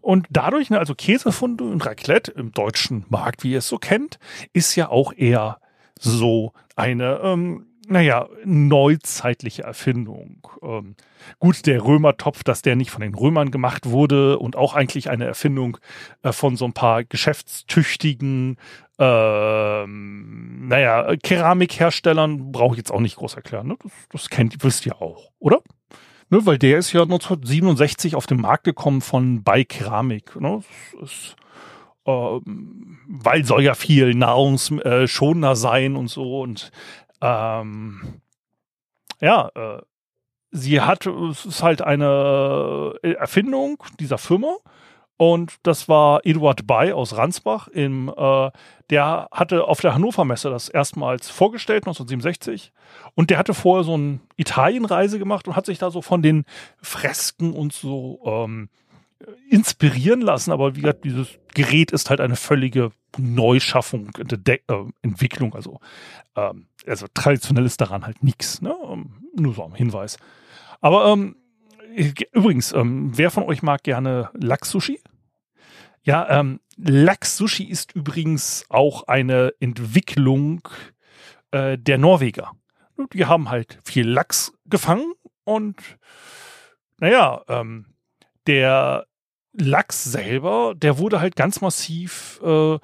Und 0.00 0.26
dadurch, 0.30 0.70
ne, 0.70 0.78
also 0.78 0.94
Käsefunde 0.94 1.64
und 1.64 1.84
Raclette 1.84 2.32
im 2.32 2.52
deutschen 2.52 3.04
Markt, 3.08 3.44
wie 3.44 3.52
ihr 3.52 3.58
es 3.58 3.68
so 3.68 3.78
kennt, 3.78 4.18
ist 4.52 4.74
ja 4.76 4.88
auch 4.88 5.12
eher 5.12 5.58
so 5.98 6.52
eine 6.76 7.20
ähm, 7.22 7.66
naja, 7.88 8.28
neuzeitliche 8.44 9.62
Erfindung. 9.62 10.46
Ähm, 10.62 10.94
gut, 11.38 11.66
der 11.66 11.84
Römertopf, 11.84 12.44
dass 12.44 12.62
der 12.62 12.76
nicht 12.76 12.90
von 12.90 13.02
den 13.02 13.14
Römern 13.14 13.50
gemacht 13.50 13.88
wurde 13.88 14.38
und 14.38 14.56
auch 14.56 14.74
eigentlich 14.74 15.10
eine 15.10 15.24
Erfindung 15.24 15.78
äh, 16.22 16.32
von 16.32 16.56
so 16.56 16.64
ein 16.64 16.72
paar 16.72 17.04
geschäftstüchtigen, 17.04 18.56
ähm, 18.98 20.68
naja, 20.68 21.16
Keramikherstellern, 21.22 22.52
brauche 22.52 22.74
ich 22.74 22.78
jetzt 22.78 22.92
auch 22.92 23.00
nicht 23.00 23.16
groß 23.16 23.34
erklären. 23.34 23.66
Ne? 23.66 23.76
Das, 23.82 23.92
das 24.10 24.30
kennt, 24.30 24.62
wisst 24.62 24.86
ihr 24.86 25.00
auch, 25.00 25.30
oder? 25.38 25.60
Ne, 26.30 26.46
weil 26.46 26.56
der 26.56 26.78
ist 26.78 26.92
ja 26.92 27.02
1967 27.02 28.14
auf 28.16 28.26
den 28.26 28.40
Markt 28.40 28.64
gekommen 28.64 29.02
von 29.02 29.42
bei 29.42 29.64
Keramik. 29.64 30.40
Ne? 30.40 30.62
Das 30.98 31.10
ist, 31.10 31.36
ähm, 32.06 32.98
weil 33.06 33.44
soll 33.44 33.62
ja 33.62 33.74
viel 33.74 34.14
nahrungsschonender 34.14 35.56
sein 35.56 35.94
und 35.94 36.08
so 36.08 36.40
und 36.40 36.70
ähm, 37.22 38.20
ja, 39.20 39.50
äh, 39.54 39.80
sie 40.50 40.80
hat, 40.80 41.06
es 41.06 41.46
ist 41.46 41.62
halt 41.62 41.80
eine 41.82 42.94
äh, 43.02 43.12
Erfindung 43.12 43.82
dieser 43.98 44.18
Firma. 44.18 44.56
Und 45.16 45.54
das 45.62 45.88
war 45.88 46.26
Eduard 46.26 46.66
Bay 46.66 46.92
aus 46.92 47.16
Ransbach. 47.16 47.68
Im, 47.68 48.12
äh, 48.16 48.50
der 48.90 49.28
hatte 49.30 49.64
auf 49.64 49.80
der 49.80 49.94
Hannover 49.94 50.24
Messe 50.24 50.50
das 50.50 50.68
erstmals 50.68 51.30
vorgestellt, 51.30 51.84
1967. 51.84 52.72
Und 53.14 53.30
der 53.30 53.38
hatte 53.38 53.54
vorher 53.54 53.84
so 53.84 53.94
eine 53.94 54.18
Italienreise 54.36 55.20
gemacht 55.20 55.46
und 55.46 55.54
hat 55.54 55.66
sich 55.66 55.78
da 55.78 55.90
so 55.90 56.02
von 56.02 56.22
den 56.22 56.44
Fresken 56.80 57.52
und 57.52 57.72
so 57.72 58.20
ähm, 58.24 58.68
inspirieren 59.48 60.22
lassen. 60.22 60.50
Aber 60.50 60.74
wie 60.74 60.80
gesagt, 60.80 61.04
dieses 61.04 61.28
Gerät 61.54 61.92
ist 61.92 62.10
halt 62.10 62.20
eine 62.20 62.36
völlige 62.36 62.90
Neuschaffung, 63.18 64.10
äh, 64.16 64.58
Entwicklung. 65.02 65.54
Also 65.54 65.80
ähm, 66.36 66.66
also 66.86 67.06
traditionell 67.14 67.66
ist 67.66 67.80
daran 67.80 68.06
halt 68.06 68.22
nichts. 68.22 68.60
Ne? 68.60 68.74
Ähm, 68.84 69.28
nur 69.34 69.54
so 69.54 69.64
ein 69.64 69.74
Hinweis. 69.74 70.18
Aber 70.80 71.12
ähm, 71.12 71.36
übrigens, 72.32 72.72
ähm, 72.72 73.16
wer 73.16 73.30
von 73.30 73.44
euch 73.44 73.62
mag 73.62 73.82
gerne 73.82 74.30
Lachs-Sushi? 74.34 75.00
Ja, 76.02 76.28
ähm, 76.40 76.60
Lachs-Sushi 76.76 77.64
ist 77.64 77.92
übrigens 77.94 78.64
auch 78.68 79.04
eine 79.04 79.52
Entwicklung 79.60 80.68
äh, 81.52 81.78
der 81.78 81.98
Norweger. 81.98 82.52
Die 83.12 83.26
haben 83.26 83.50
halt 83.50 83.78
viel 83.84 84.08
Lachs 84.08 84.52
gefangen 84.66 85.12
und 85.44 85.76
naja, 86.98 87.42
ähm, 87.48 87.86
der 88.46 89.06
Lachs 89.52 90.04
selber, 90.04 90.74
der 90.76 90.98
wurde 90.98 91.20
halt 91.20 91.36
ganz 91.36 91.60
massiv, 91.60 92.40
äh, 92.42 92.78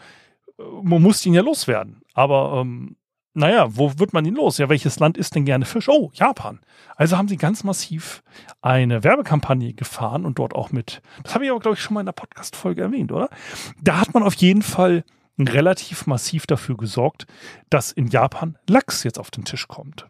man 0.59 1.03
musste 1.03 1.29
ihn 1.29 1.35
ja 1.35 1.43
loswerden. 1.43 2.03
Aber 2.15 2.61
ähm, 2.61 2.97
naja, 3.35 3.69
wo 3.77 3.99
wird 3.99 4.13
man 4.13 4.25
ihn 4.25 4.35
los? 4.35 4.59
Ja, 4.59 4.69
welches 4.69 4.99
Land 4.99 5.17
isst 5.17 5.35
denn 5.35 5.45
gerne 5.45 5.65
Fisch? 5.65 5.89
Oh, 5.89 6.11
Japan. 6.13 6.61
Also 6.97 7.17
haben 7.17 7.29
sie 7.29 7.37
ganz 7.37 7.63
massiv 7.63 8.23
eine 8.63 9.05
Werbekampagne 9.05 9.75
gefahren 9.75 10.27
und 10.27 10.39
dort 10.39 10.55
auch 10.55 10.73
mit, 10.73 11.03
das 11.23 11.35
habe 11.35 11.45
ich 11.45 11.51
aber, 11.51 11.61
glaube 11.61 11.77
ich, 11.77 11.83
schon 11.83 11.95
mal 11.95 12.01
in 12.01 12.07
der 12.07 12.13
Podcast-Folge 12.13 12.83
erwähnt, 12.83 13.13
oder? 13.13 13.29
Da 13.81 14.01
hat 14.01 14.13
man 14.13 14.25
auf 14.25 14.35
jeden 14.35 14.63
Fall 14.63 15.05
relativ 15.39 16.07
massiv 16.07 16.47
dafür 16.47 16.77
gesorgt, 16.77 17.27
dass 17.71 17.93
in 17.93 18.09
Japan 18.09 18.59
Lachs 18.69 19.05
jetzt 19.05 19.21
auf 19.21 19.31
den 19.31 19.45
Tisch 19.45 19.69
kommt. 19.69 20.09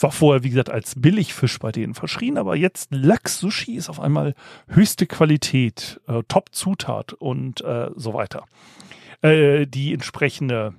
War 0.00 0.12
vorher, 0.12 0.42
wie 0.42 0.50
gesagt, 0.50 0.70
als 0.70 0.94
Billigfisch 0.96 1.58
bei 1.58 1.72
denen 1.72 1.94
verschrien, 1.94 2.38
aber 2.38 2.56
jetzt 2.56 2.88
Lachs-Sushi 2.92 3.76
ist 3.76 3.88
auf 3.88 4.00
einmal 4.00 4.34
höchste 4.68 5.06
Qualität, 5.06 6.00
äh, 6.06 6.22
Top-Zutat 6.28 7.12
und 7.14 7.62
äh, 7.62 7.90
so 7.94 8.14
weiter. 8.14 8.44
Äh, 9.22 9.66
die 9.66 9.92
entsprechende 9.92 10.74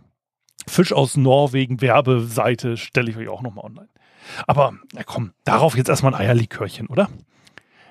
Fisch 0.68 0.94
aus 0.94 1.18
Norwegen 1.18 1.82
Werbeseite 1.82 2.78
stelle 2.78 3.10
ich 3.10 3.18
euch 3.18 3.30
auch 3.30 3.42
nochmal 3.42 3.66
online. 3.66 3.90
Aber 4.46 4.74
na 4.94 5.04
komm, 5.04 5.32
darauf 5.46 5.78
jetzt 5.78 5.90
erstmal 5.90 6.14
ein 6.14 6.22
Eierlikörchen, 6.22 6.88
oder? 6.88 7.10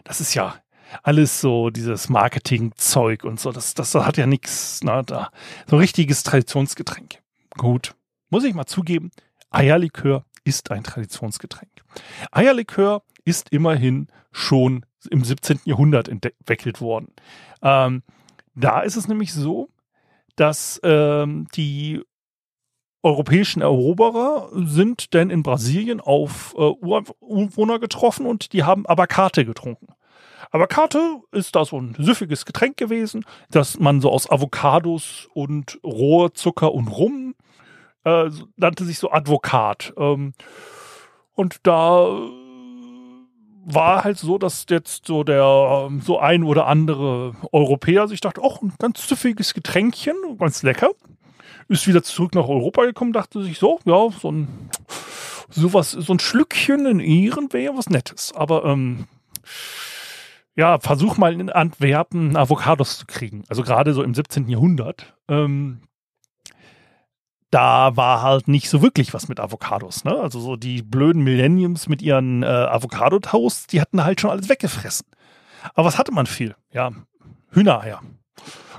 Das 0.05 0.21
ist 0.21 0.35
ja 0.35 0.55
alles 1.03 1.41
so 1.41 1.71
dieses 1.71 2.09
Marketing-Zeug 2.09 3.25
und 3.25 3.41
so. 3.41 3.53
Das, 3.53 3.75
das 3.75 3.95
hat 3.95 4.17
ja 4.17 4.27
nichts, 4.27 4.81
na, 4.83 5.03
da. 5.03 5.31
So 5.67 5.77
ein 5.77 5.81
richtiges 5.81 6.23
Traditionsgetränk. 6.23 7.21
Gut. 7.57 7.95
Muss 8.29 8.45
ich 8.45 8.55
mal 8.55 8.67
zugeben, 8.67 9.11
Eierlikör 9.51 10.25
ist 10.47 10.71
ein 10.71 10.85
Traditionsgetränk. 10.85 11.73
Eierlikör 12.31 13.03
ist 13.25 13.51
immerhin 13.51 14.07
schon 14.31 14.87
im 15.11 15.25
17. 15.25 15.61
Jahrhundert 15.65 16.09
entwickelt 16.09 16.81
worden. 16.81 17.09
Ähm, 17.63 18.03
da 18.55 18.81
ist 18.81 18.97
es 18.97 19.09
nämlich 19.09 19.33
so, 19.33 19.69
dass 20.37 20.81
ähm, 20.85 21.49
die 21.55 22.03
europäischen 23.03 23.63
Eroberer 23.63 24.51
sind 24.53 25.15
denn 25.15 25.31
in 25.31 25.43
Brasilien 25.43 26.01
auf 26.01 26.55
äh, 26.57 26.61
Ureinwohner 26.61 27.79
getroffen 27.79 28.27
und 28.27 28.53
die 28.53 28.65
haben 28.65 28.87
Abakate 28.87 29.45
getrunken. 29.45 29.89
Abakate 30.51 31.21
ist 31.33 31.57
da 31.57 31.65
so 31.65 31.81
ein 31.81 31.97
süffiges 31.99 32.45
Getränk 32.45 32.77
gewesen, 32.77 33.25
das 33.51 33.79
man 33.79 34.01
so 34.01 34.11
aus 34.11 34.31
Avocados 34.31 35.29
und 35.35 35.79
Rohrzucker 35.85 36.73
und 36.73 36.89
Rum 36.89 37.35
äh, 38.07 38.31
nannte 38.57 38.85
sich 38.85 38.99
so 38.99 39.11
Advokat. 39.11 39.93
Ähm, 39.99 40.33
und 41.35 41.59
da 41.65 42.07
war 43.69 44.05
halt 44.05 44.17
so, 44.17 44.39
dass 44.39 44.65
jetzt 44.71 45.07
so 45.07 45.25
der 45.25 45.91
so 46.01 46.21
ein 46.21 46.45
oder 46.45 46.69
andere 46.69 47.35
Europäer 47.51 48.07
sich 48.07 48.21
dachte, 48.21 48.41
ach, 48.45 48.63
ein 48.63 48.73
ganz 48.79 49.07
süffiges 49.09 49.53
Getränkchen, 49.55 50.15
ganz 50.39 50.63
lecker 50.63 50.91
ist 51.69 51.89
wieder 51.89 52.05
zurück 52.05 52.35
nach 52.37 52.49
Europa 52.49 52.85
gekommen, 52.85 53.13
dachte 53.13 53.43
sich 53.43 53.59
so, 53.59 53.81
ja, 53.85 54.09
so 54.11 54.31
ein 54.31 54.71
sowas, 55.51 55.91
so 55.91 56.13
ein 56.13 56.21
Schlückchen 56.21 56.87
in 56.87 57.01
Ehren 57.01 57.53
wäre 57.53 57.73
ja 57.73 57.77
was 57.77 57.91
Nettes. 57.91 58.33
Aber 58.35 58.65
ähm, 58.65 59.07
ja, 60.55 60.79
versuch 60.79 61.17
mal 61.17 61.33
in 61.33 61.51
Antwerpen 61.51 62.37
Avocados 62.37 62.99
zu 62.99 63.07
kriegen. 63.07 63.45
Also 63.49 63.63
gerade 63.63 63.95
so 63.95 64.03
im 64.03 64.15
17. 64.15 64.49
Jahrhundert. 64.49 65.15
Ähm, 65.29 65.81
da 67.51 67.97
war 67.97 68.23
halt 68.23 68.49
nicht 68.49 68.69
so 68.69 68.83
wirklich 68.83 69.15
was 69.15 69.29
mit 69.29 69.41
Avocados. 69.41 70.05
Ne? 70.05 70.19
Also 70.19 70.41
so 70.41 70.57
die 70.57 70.83
blöden 70.83 71.23
Millenniums 71.23 71.89
mit 71.89 72.03
ihren 72.03 72.43
äh, 72.43 72.47
Avocado-Toasts, 72.47 73.69
die 73.69 73.81
hatten 73.81 74.05
halt 74.05 74.21
schon 74.21 74.31
alles 74.31 74.49
weggefressen. 74.49 75.07
Aber 75.75 75.87
was 75.87 75.99
hatte 75.99 76.13
man 76.13 76.27
viel? 76.27 76.55
Ja, 76.73 76.91
Hühnereier. 77.51 78.03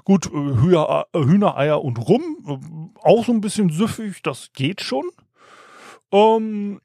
Gut, 0.03 0.29
äh, 0.33 0.37
äh, 0.37 1.03
Hühnereier 1.13 1.83
und 1.83 1.97
Rum, 1.97 2.37
äh, 2.47 2.99
auch 3.01 3.25
so 3.25 3.31
ein 3.31 3.41
bisschen 3.41 3.69
süffig, 3.69 4.21
das 4.21 4.51
geht 4.53 4.81
schon. 4.81 5.05
Ähm, 6.11 6.79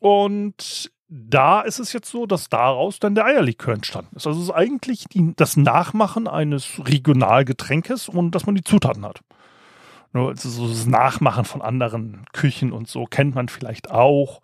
und 0.00 0.90
da 1.08 1.60
ist 1.60 1.78
es 1.78 1.92
jetzt 1.92 2.10
so, 2.10 2.26
dass 2.26 2.48
daraus 2.48 2.98
dann 2.98 3.14
der 3.14 3.24
Eierlikör 3.26 3.74
entstanden 3.74 4.16
ist. 4.16 4.26
Also 4.26 4.40
es 4.40 4.48
ist 4.48 4.54
eigentlich 4.54 5.04
die, 5.12 5.32
das 5.36 5.56
Nachmachen 5.56 6.26
eines 6.26 6.80
Regionalgetränkes 6.84 8.08
und 8.08 8.32
dass 8.32 8.46
man 8.46 8.56
die 8.56 8.64
Zutaten 8.64 9.04
hat. 9.04 9.20
Nur 10.12 10.36
so 10.36 10.68
das 10.68 10.86
Nachmachen 10.86 11.44
von 11.44 11.62
anderen 11.62 12.24
Küchen 12.32 12.72
und 12.72 12.88
so 12.88 13.04
kennt 13.04 13.34
man 13.34 13.48
vielleicht 13.48 13.90
auch. 13.90 14.40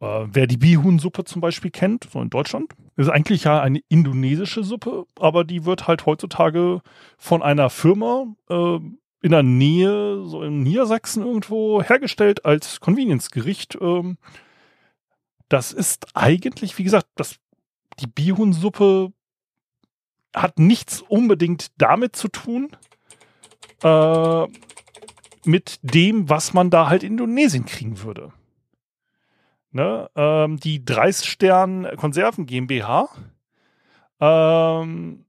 Äh, 0.00 0.26
wer 0.32 0.46
die 0.46 0.56
Bihun-Suppe 0.56 1.24
zum 1.24 1.40
Beispiel 1.40 1.70
kennt, 1.70 2.08
so 2.10 2.20
in 2.22 2.30
Deutschland, 2.30 2.72
ist 2.96 3.10
eigentlich 3.10 3.44
ja 3.44 3.60
eine 3.60 3.80
indonesische 3.88 4.64
Suppe, 4.64 5.04
aber 5.18 5.44
die 5.44 5.64
wird 5.66 5.86
halt 5.86 6.06
heutzutage 6.06 6.80
von 7.18 7.42
einer 7.42 7.68
Firma 7.70 8.26
äh, 8.48 8.78
in 9.22 9.30
der 9.32 9.42
Nähe, 9.42 10.24
so 10.24 10.42
in 10.42 10.62
Niedersachsen 10.62 11.24
irgendwo 11.24 11.82
hergestellt 11.82 12.46
als 12.46 12.80
Convenience-Gericht. 12.80 13.76
Ähm, 13.80 14.16
das 15.50 15.72
ist 15.72 16.06
eigentlich, 16.14 16.78
wie 16.78 16.84
gesagt, 16.84 17.08
das, 17.16 17.36
die 17.98 18.06
Bihun-Suppe 18.06 19.12
hat 20.34 20.58
nichts 20.58 21.02
unbedingt 21.02 21.68
damit 21.76 22.16
zu 22.16 22.28
tun, 22.28 22.70
äh, 23.82 24.46
mit 25.44 25.78
dem, 25.82 26.28
was 26.28 26.52
man 26.52 26.70
da 26.70 26.88
halt 26.88 27.02
in 27.02 27.12
Indonesien 27.12 27.64
kriegen 27.64 28.02
würde. 28.02 28.32
Ne? 29.72 30.10
Ähm, 30.16 30.58
die 30.58 30.84
Dreisstern 30.84 31.96
Konserven 31.96 32.46
GmbH, 32.46 33.08
ähm, 34.20 35.24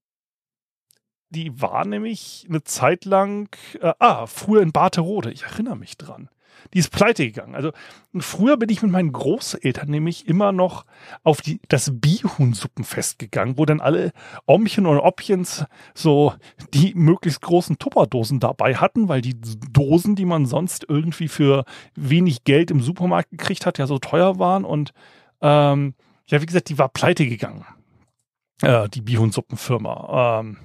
die 1.29 1.61
war 1.61 1.85
nämlich 1.85 2.45
eine 2.49 2.63
Zeit 2.63 3.05
lang, 3.05 3.55
äh, 3.79 3.93
ah, 3.99 4.25
früher 4.25 4.61
in 4.61 4.71
Barterode, 4.71 5.31
ich 5.31 5.43
erinnere 5.43 5.77
mich 5.77 5.97
dran 5.97 6.29
die 6.73 6.79
ist 6.79 6.91
pleite 6.91 7.25
gegangen. 7.25 7.55
Also 7.55 7.71
früher 8.19 8.57
bin 8.57 8.69
ich 8.69 8.81
mit 8.81 8.91
meinen 8.91 9.11
Großeltern 9.11 9.89
nämlich 9.89 10.27
immer 10.27 10.51
noch 10.51 10.85
auf 11.23 11.41
die, 11.41 11.59
das 11.67 11.91
Bihun-Suppenfest 11.99 13.19
gegangen, 13.19 13.57
wo 13.57 13.65
dann 13.65 13.81
alle 13.81 14.11
Omchen 14.45 14.85
und 14.85 14.99
Oppchens 14.99 15.65
so 15.93 16.33
die 16.73 16.93
möglichst 16.95 17.41
großen 17.41 17.79
Tupperdosen 17.79 18.39
dabei 18.39 18.75
hatten, 18.75 19.07
weil 19.09 19.21
die 19.21 19.39
Dosen, 19.71 20.15
die 20.15 20.25
man 20.25 20.45
sonst 20.45 20.85
irgendwie 20.87 21.27
für 21.27 21.65
wenig 21.95 22.43
Geld 22.43 22.71
im 22.71 22.81
Supermarkt 22.81 23.31
gekriegt 23.31 23.65
hat, 23.65 23.77
ja 23.77 23.87
so 23.87 23.99
teuer 23.99 24.39
waren 24.39 24.65
und 24.65 24.93
ähm, 25.41 25.95
ja, 26.27 26.41
wie 26.41 26.45
gesagt, 26.45 26.69
die 26.69 26.77
war 26.77 26.89
pleite 26.89 27.27
gegangen. 27.27 27.65
Äh, 28.61 28.87
die 28.89 29.01
Bihun-Suppenfirma. 29.01 30.39
Ähm, 30.39 30.57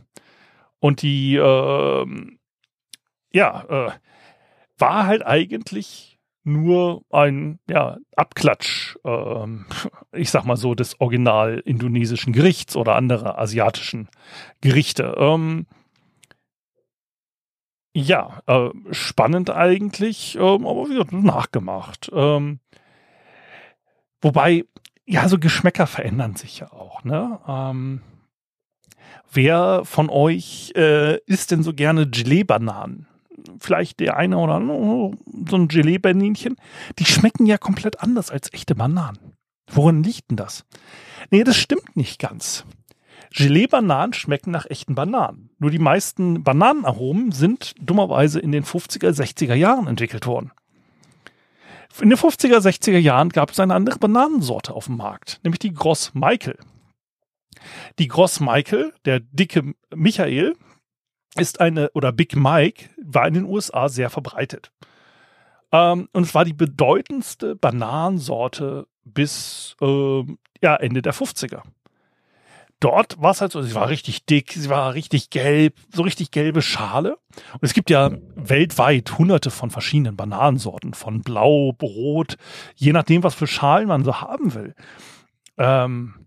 und 0.78 1.02
die, 1.02 1.34
äh, 1.36 2.06
ja, 3.32 3.64
äh, 3.68 3.90
war 4.78 5.06
halt 5.06 5.25
eigentlich 5.25 6.18
nur 6.45 7.02
ein 7.11 7.59
ja, 7.68 7.99
Abklatsch, 8.14 8.97
ähm, 9.04 9.66
ich 10.12 10.30
sag 10.30 10.45
mal 10.45 10.56
so, 10.56 10.75
des 10.75 11.00
original 11.00 11.59
indonesischen 11.64 12.33
Gerichts 12.33 12.76
oder 12.76 12.95
anderer 12.95 13.38
asiatischen 13.38 14.08
Gerichte. 14.60 15.17
Ähm, 15.19 15.67
ja, 17.93 18.43
äh, 18.47 18.69
spannend 18.93 19.50
eigentlich, 19.50 20.36
ähm, 20.36 20.67
aber 20.67 20.84
wie 20.84 20.93
gesagt, 20.93 21.12
nachgemacht. 21.12 22.10
Ähm, 22.12 22.60
wobei, 24.21 24.65
ja, 25.06 25.28
so 25.28 25.39
Geschmäcker 25.39 25.86
verändern 25.86 26.36
sich 26.36 26.58
ja 26.58 26.71
auch, 26.73 27.02
ne? 27.04 27.41
Ähm, 27.49 28.02
wer 29.32 29.82
von 29.84 30.10
euch 30.10 30.73
äh, 30.76 31.19
isst 31.25 31.50
denn 31.50 31.62
so 31.62 31.73
gerne 31.73 32.06
Gelee-Bananen? 32.06 33.08
Vielleicht 33.59 34.00
der 34.00 34.17
eine 34.17 34.39
oder 34.39 34.54
andere, 34.54 35.13
so 35.49 35.56
ein 35.56 35.69
Gelee-Berninchen, 35.69 36.56
die 36.99 37.04
schmecken 37.04 37.47
ja 37.47 37.59
komplett 37.59 38.00
anders 38.00 38.30
als 38.30 38.52
echte 38.52 38.75
Bananen. 38.75 39.37
Worin 39.71 40.02
liegt 40.02 40.30
denn 40.30 40.37
das? 40.37 40.65
Nee, 41.30 41.45
das 41.45 41.56
stimmt 41.56 41.97
nicht 41.97 42.19
ganz. 42.21 42.65
Gelee-Bananen 43.35 44.13
schmecken 44.13 44.50
nach 44.50 44.67
echten 44.67 44.95
Bananen. 44.95 45.50
Nur 45.59 45.71
die 45.71 45.78
meisten 45.78 46.43
Bananenaromen 46.43 47.32
sind 47.32 47.75
dummerweise 47.80 48.41
in 48.41 48.52
den 48.52 48.65
50er, 48.65 49.11
60er 49.11 49.54
Jahren 49.54 49.87
entwickelt 49.87 50.26
worden. 50.26 50.52
In 52.00 52.11
den 52.11 52.19
50er, 52.19 52.59
60er 52.59 52.99
Jahren 52.99 53.30
gab 53.30 53.50
es 53.50 53.61
eine 53.61 53.75
andere 53.75 53.99
Bananensorte 53.99 54.75
auf 54.75 54.87
dem 54.87 54.99
Markt, 54.99 55.41
nämlich 55.43 55.59
die 55.59 55.73
Gross 55.73 56.13
Michael. 56.15 56.59
Die 57.99 58.09
Gross 58.09 58.41
Michael, 58.41 58.93
der 59.04 59.21
dicke 59.21 59.75
Michael, 59.95 60.54
ist 61.38 61.60
eine, 61.60 61.90
oder 61.92 62.12
Big 62.12 62.36
Mike 62.36 62.90
war 63.02 63.26
in 63.26 63.34
den 63.34 63.44
USA 63.44 63.88
sehr 63.88 64.10
verbreitet. 64.10 64.70
Ähm, 65.72 66.08
und 66.12 66.25
es 66.25 66.34
war 66.34 66.44
die 66.44 66.52
bedeutendste 66.52 67.56
Bananensorte 67.56 68.86
bis 69.04 69.76
äh, 69.80 70.22
ja, 70.62 70.76
Ende 70.76 71.02
der 71.02 71.14
50er. 71.14 71.62
Dort 72.78 73.20
war 73.20 73.30
es 73.30 73.40
halt 73.40 73.52
so, 73.52 73.62
sie 73.62 73.75
war 73.75 73.88
richtig 73.88 74.26
dick, 74.26 74.52
sie 74.52 74.68
war 74.68 74.92
richtig 74.92 75.30
gelb, 75.30 75.76
so 75.94 76.02
richtig 76.02 76.30
gelbe 76.30 76.60
Schale. 76.60 77.16
Und 77.54 77.62
es 77.62 77.72
gibt 77.72 77.88
ja 77.88 78.10
weltweit 78.34 79.16
hunderte 79.16 79.50
von 79.50 79.70
verschiedenen 79.70 80.16
Bananensorten, 80.16 80.92
von 80.92 81.22
blau, 81.22 81.75
rot, 81.80 82.36
je 82.75 82.92
nachdem, 82.92 83.22
was 83.22 83.34
für 83.34 83.46
Schalen 83.46 83.88
man 83.88 84.04
so 84.04 84.20
haben 84.20 84.52
will. 84.52 84.75
Ähm, 85.56 86.25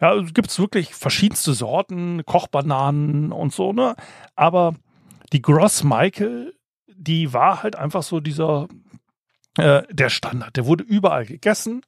ja, 0.00 0.10
also 0.10 0.32
gibt 0.32 0.50
es 0.50 0.58
wirklich 0.58 0.94
verschiedenste 0.94 1.54
Sorten, 1.54 2.24
Kochbananen 2.24 3.32
und 3.32 3.52
so, 3.52 3.72
ne? 3.72 3.94
Aber 4.34 4.74
die 5.32 5.42
Gross 5.42 5.84
Michael, 5.84 6.54
die 6.86 7.32
war 7.32 7.62
halt 7.62 7.76
einfach 7.76 8.02
so 8.02 8.20
dieser, 8.20 8.68
äh, 9.56 9.82
der 9.90 10.10
Standard. 10.10 10.56
Der 10.56 10.66
wurde 10.66 10.84
überall 10.84 11.26
gegessen 11.26 11.82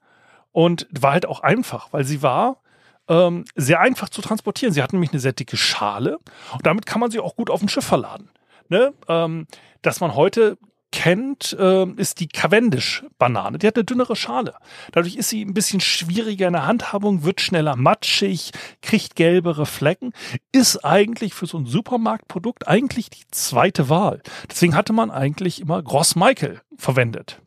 und 0.53 0.87
war 0.90 1.12
halt 1.12 1.27
auch 1.27 1.40
einfach, 1.40 1.92
weil 1.92 2.05
sie 2.05 2.23
war 2.23 2.62
ähm, 3.09 3.45
sehr 3.55 3.81
einfach 3.81 4.09
zu 4.09 4.23
transportieren. 4.23 4.73
Sie 4.73 4.83
hatten 4.83 4.97
nämlich 4.97 5.12
eine 5.12 5.21
sehr 5.21 5.33
dicke 5.33 5.57
Schale 5.57 6.19
und 6.53 6.64
damit 6.64 6.87
kann 6.87 7.01
man 7.01 7.11
sie 7.11 7.21
auch 7.21 7.37
gut 7.37 7.51
auf 7.51 7.61
dem 7.61 7.69
Schiff 7.69 7.85
verladen. 7.85 8.31
Ne? 8.69 8.95
Ähm, 9.09 9.47
dass 9.83 10.01
man 10.01 10.14
heute 10.14 10.59
kennt, 10.97 11.55
äh, 11.61 11.85
ist 11.97 12.21
die 12.21 12.27
Cavendish-Banane. 12.27 13.59
Die 13.59 13.67
hat 13.67 13.77
eine 13.77 13.85
dünnere 13.85 14.17
Schale. 14.17 14.55
Dadurch 14.93 15.17
ist 15.17 15.29
sie 15.29 15.43
ein 15.43 15.53
bisschen 15.53 15.81
schwieriger 15.81 16.47
in 16.47 16.55
der 16.55 16.67
Handhabung, 16.67 17.23
wird 17.23 17.43
schneller 17.43 17.77
matschig, 17.77 18.53
kriegt 18.81 19.15
gelbere 19.15 19.67
Flecken, 19.67 20.15
ist 20.53 20.87
eigentlich 20.87 21.35
für 21.35 21.45
so 21.45 21.59
ein 21.59 21.67
Supermarktprodukt 21.67 22.67
eigentlich 22.67 23.11
die 23.11 23.25
zweite 23.31 23.91
Wahl. 23.91 24.23
Deswegen 24.51 24.75
hatte 24.75 24.95
man 24.95 25.11
eigentlich 25.11 25.61
immer 25.61 25.83
Gross 25.83 26.17
Michael 26.17 26.63
verwendet. 26.79 27.43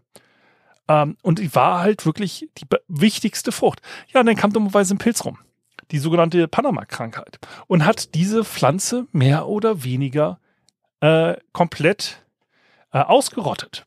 Ähm, 0.88 1.18
und 1.24 1.40
die 1.40 1.56
war 1.56 1.80
halt 1.80 2.06
wirklich 2.06 2.48
die 2.60 2.68
wichtigste 2.88 3.52
Frucht. 3.52 3.82
Ja, 4.14 4.20
und 4.20 4.28
dann 4.28 4.36
kam 4.36 4.54
dummerweise 4.54 4.94
ein 4.94 5.00
Pilz 5.00 5.26
rum. 5.26 5.40
Die 5.90 5.98
sogenannte 5.98 6.48
Panama-Krankheit. 6.48 7.40
Und 7.66 7.84
hat 7.84 8.14
diese 8.14 8.44
Pflanze 8.44 9.08
mehr 9.12 9.48
oder 9.48 9.84
weniger 9.84 10.40
äh, 11.02 11.36
komplett 11.52 12.24
äh, 12.91 12.99
ausgerottet. 12.99 13.86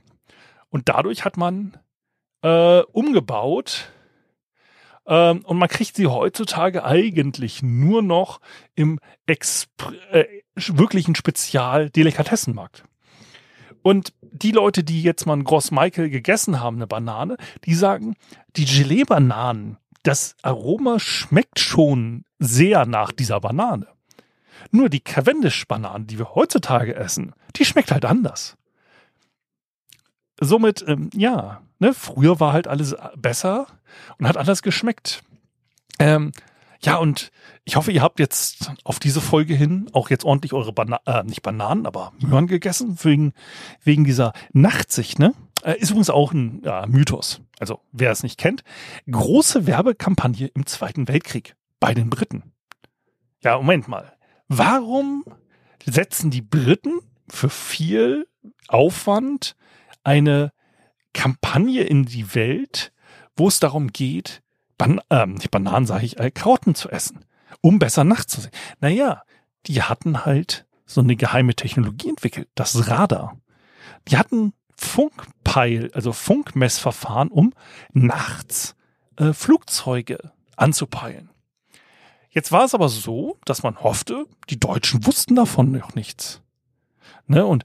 Und 0.71 0.89
dadurch 0.89 1.25
hat 1.25 1.37
man 1.37 1.77
äh, 2.43 2.81
umgebaut 2.81 3.93
ähm, 5.07 5.45
und 5.45 5.59
man 5.59 5.69
kriegt 5.69 5.97
sie 5.97 6.07
heutzutage 6.07 6.85
eigentlich 6.85 7.63
nur 7.63 8.03
noch 8.03 8.41
im 8.75 8.99
Expr 9.27 9.93
äh, 10.11 10.27
wirklichen 10.55 11.15
Spezial-Delikatessenmarkt. 11.15 12.85
Und 13.83 14.13
die 14.21 14.53
Leute, 14.53 14.85
die 14.85 15.03
jetzt 15.03 15.27
mal 15.27 15.35
ein 15.35 15.45
Gross 15.45 15.71
Michael 15.71 16.09
gegessen 16.09 16.61
haben, 16.61 16.77
eine 16.77 16.87
Banane, 16.87 17.37
die 17.65 17.75
sagen, 17.75 18.15
die 18.57 18.65
Gelee-Bananen, 18.65 19.79
das 20.05 20.37
Aroma 20.43 20.99
schmeckt 21.01 21.59
schon 21.59 22.25
sehr 22.39 22.87
nach 22.87 23.13
dieser 23.13 23.41
Banane. 23.41 23.89
Nur 24.71 24.89
die 24.89 25.01
Cavendish-Bananen, 25.01 26.07
die 26.07 26.19
wir 26.19 26.35
heutzutage 26.35 26.95
essen, 26.95 27.35
die 27.57 27.65
schmeckt 27.65 27.91
halt 27.91 28.05
anders 28.05 28.57
somit, 30.45 30.85
ähm, 30.87 31.11
ja, 31.15 31.63
ne, 31.79 31.95
früher 31.95 32.41
war 32.41 32.53
halt 32.53 32.69
alles 32.69 32.95
besser 33.17 33.67
und 34.19 34.27
hat 34.27 34.37
anders 34.37 34.63
geschmeckt. 34.63 35.23
Ähm, 35.99 36.33
ja, 36.85 36.97
und 36.97 37.31
ich 37.65 37.77
hoffe, 37.77 37.93
ihr 37.93 38.03
habt 38.03 38.19
jetzt 38.19 38.73
auf 38.83 38.99
diese 38.99 39.21
Folge 39.21 39.55
hin 39.55 39.89
auch 39.93 40.11
jetzt 40.11 40.25
ordentlich 40.25 40.53
eure 40.53 40.73
Bananen, 40.73 41.07
äh, 41.07 41.23
nicht 41.23 41.43
Bananen, 41.43 41.87
aber 41.87 42.13
Möhren 42.19 42.49
gegessen, 42.49 42.99
wegen, 43.03 43.33
wegen 43.85 44.05
dieser 44.05 44.33
Nachtsicht, 44.53 45.19
ne? 45.19 45.33
Äh, 45.63 45.79
ist 45.79 45.91
übrigens 45.91 46.11
auch 46.11 46.33
ein 46.33 46.61
ja, 46.65 46.87
Mythos. 46.87 47.41
Also 47.61 47.81
wer 47.93 48.11
es 48.11 48.25
nicht 48.25 48.39
kennt. 48.39 48.65
Große 49.09 49.67
Werbekampagne 49.67 50.49
im 50.49 50.67
Zweiten 50.67 51.07
Weltkrieg 51.07 51.55
bei 51.79 51.95
den 51.95 52.11
Briten. 52.11 52.53
Ja, 53.45 53.57
Moment 53.57 53.87
mal. 53.87 54.13
Warum 54.49 55.25
setzen 55.85 56.31
die 56.31 56.43
Briten 56.43 56.99
für 57.29 57.49
viel 57.49 58.27
Aufwand 58.67 59.57
eine 60.05 60.53
Kampagne 61.13 61.83
in 61.83 62.05
die 62.05 62.35
Welt, 62.35 62.93
wo 63.37 63.49
es 63.49 63.61
darum 63.61 63.89
geht, 63.89 64.43
Ban 64.79 65.01
äh, 65.11 65.27
nicht 65.27 65.51
Bananen 65.51 65.87
sage 65.87 66.07
ich, 66.07 66.19
äh, 66.19 66.31
Karotten 66.31 66.75
zu 66.75 66.89
essen, 66.91 67.25
um 67.61 67.79
besser 67.79 68.05
nachts 68.05 68.35
zu 68.35 68.41
sehen. 68.41 68.53
Naja, 68.81 69.23
die 69.67 69.83
hatten 69.83 70.25
halt 70.25 70.67
so 70.87 71.01
eine 71.01 71.17
geheime 71.17 71.55
Technologie 71.55 72.09
entwickelt, 72.09 72.49
das 72.55 72.89
Radar. 72.89 73.37
Die 74.09 74.17
hatten 74.17 74.53
Funkpeil, 74.77 75.91
also 75.95 76.13
Funkmessverfahren, 76.13 77.29
um 77.29 77.53
nachts 77.93 78.75
äh, 79.17 79.33
Flugzeuge 79.33 80.33
anzupeilen. 80.57 81.31
Jetzt 82.31 82.51
war 82.51 82.65
es 82.65 82.75
aber 82.75 82.89
so, 82.89 83.39
dass 83.45 83.63
man 83.63 83.81
hoffte, 83.81 84.27
die 84.49 84.59
Deutschen 84.59 85.07
wussten 85.07 85.35
davon 85.37 85.71
noch 85.71 85.95
nichts. 85.95 86.41
Ne? 87.27 87.45
Und 87.45 87.65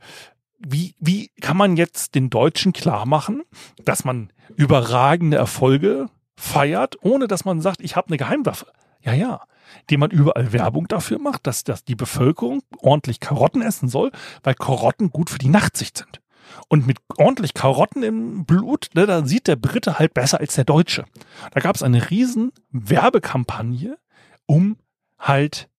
wie, 0.59 0.95
wie 0.99 1.29
kann 1.41 1.57
man 1.57 1.77
jetzt 1.77 2.15
den 2.15 2.29
Deutschen 2.29 2.73
klar 2.73 3.05
machen, 3.05 3.43
dass 3.83 4.03
man 4.03 4.31
überragende 4.55 5.37
Erfolge 5.37 6.07
feiert, 6.35 6.97
ohne 7.01 7.27
dass 7.27 7.45
man 7.45 7.61
sagt, 7.61 7.81
ich 7.81 7.95
habe 7.95 8.07
eine 8.07 8.17
Geheimwaffe? 8.17 8.67
Ja, 9.01 9.13
ja. 9.13 9.41
Indem 9.81 9.99
man 9.99 10.11
überall 10.11 10.53
Werbung 10.53 10.87
dafür 10.87 11.19
macht, 11.19 11.45
dass, 11.45 11.63
dass 11.63 11.83
die 11.83 11.95
Bevölkerung 11.95 12.61
ordentlich 12.79 13.19
Karotten 13.19 13.61
essen 13.61 13.89
soll, 13.89 14.11
weil 14.43 14.55
Karotten 14.55 15.09
gut 15.09 15.29
für 15.29 15.39
die 15.39 15.49
Nachtsicht 15.49 15.97
sind. 15.97 16.21
Und 16.69 16.87
mit 16.87 16.97
ordentlich 17.17 17.53
Karotten 17.53 18.03
im 18.03 18.45
Blut, 18.45 18.89
ne, 18.93 19.05
da 19.05 19.25
sieht 19.25 19.47
der 19.47 19.57
Brite 19.57 19.99
halt 19.99 20.13
besser 20.13 20.39
als 20.39 20.55
der 20.55 20.63
Deutsche. 20.63 21.05
Da 21.51 21.59
gab 21.59 21.75
es 21.75 21.83
eine 21.83 22.09
riesen 22.09 22.51
Werbekampagne, 22.71 23.97
um 24.45 24.77
halt 25.19 25.69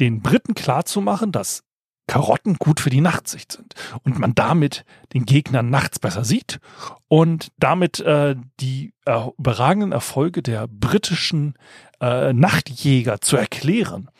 den 0.00 0.22
Briten 0.22 0.54
klarzumachen, 0.54 1.32
dass 1.32 1.64
Karotten 2.08 2.54
gut 2.54 2.80
für 2.80 2.90
die 2.90 3.00
Nachtsicht 3.00 3.52
sind 3.52 3.74
und 4.02 4.18
man 4.18 4.34
damit 4.34 4.84
den 5.14 5.24
Gegner 5.24 5.62
nachts 5.62 6.00
besser 6.00 6.24
sieht 6.24 6.58
und 7.06 7.52
damit 7.58 8.00
äh, 8.00 8.34
die 8.58 8.92
äh, 9.04 9.28
überragenden 9.38 9.92
Erfolge 9.92 10.42
der 10.42 10.66
britischen 10.66 11.54
äh, 12.00 12.32
Nachtjäger 12.32 13.20
zu 13.20 13.36
erklären. 13.36 14.10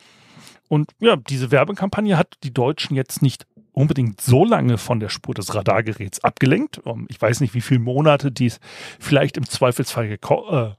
Und 0.69 0.91
ja, 0.99 1.17
diese 1.17 1.51
Werbekampagne 1.51 2.17
hat 2.17 2.35
die 2.43 2.53
Deutschen 2.53 2.95
jetzt 2.95 3.21
nicht 3.21 3.45
unbedingt 3.73 4.21
so 4.21 4.45
lange 4.45 4.77
von 4.77 4.99
der 4.99 5.09
Spur 5.09 5.33
des 5.33 5.55
Radargeräts 5.55 6.23
abgelenkt. 6.23 6.79
Um, 6.79 7.07
ich 7.09 7.21
weiß 7.21 7.41
nicht, 7.41 7.53
wie 7.53 7.61
viele 7.61 7.79
Monate 7.79 8.31
dies 8.31 8.59
vielleicht 8.99 9.37
im 9.37 9.47
Zweifelsfall 9.47 10.07
gekau 10.07 10.75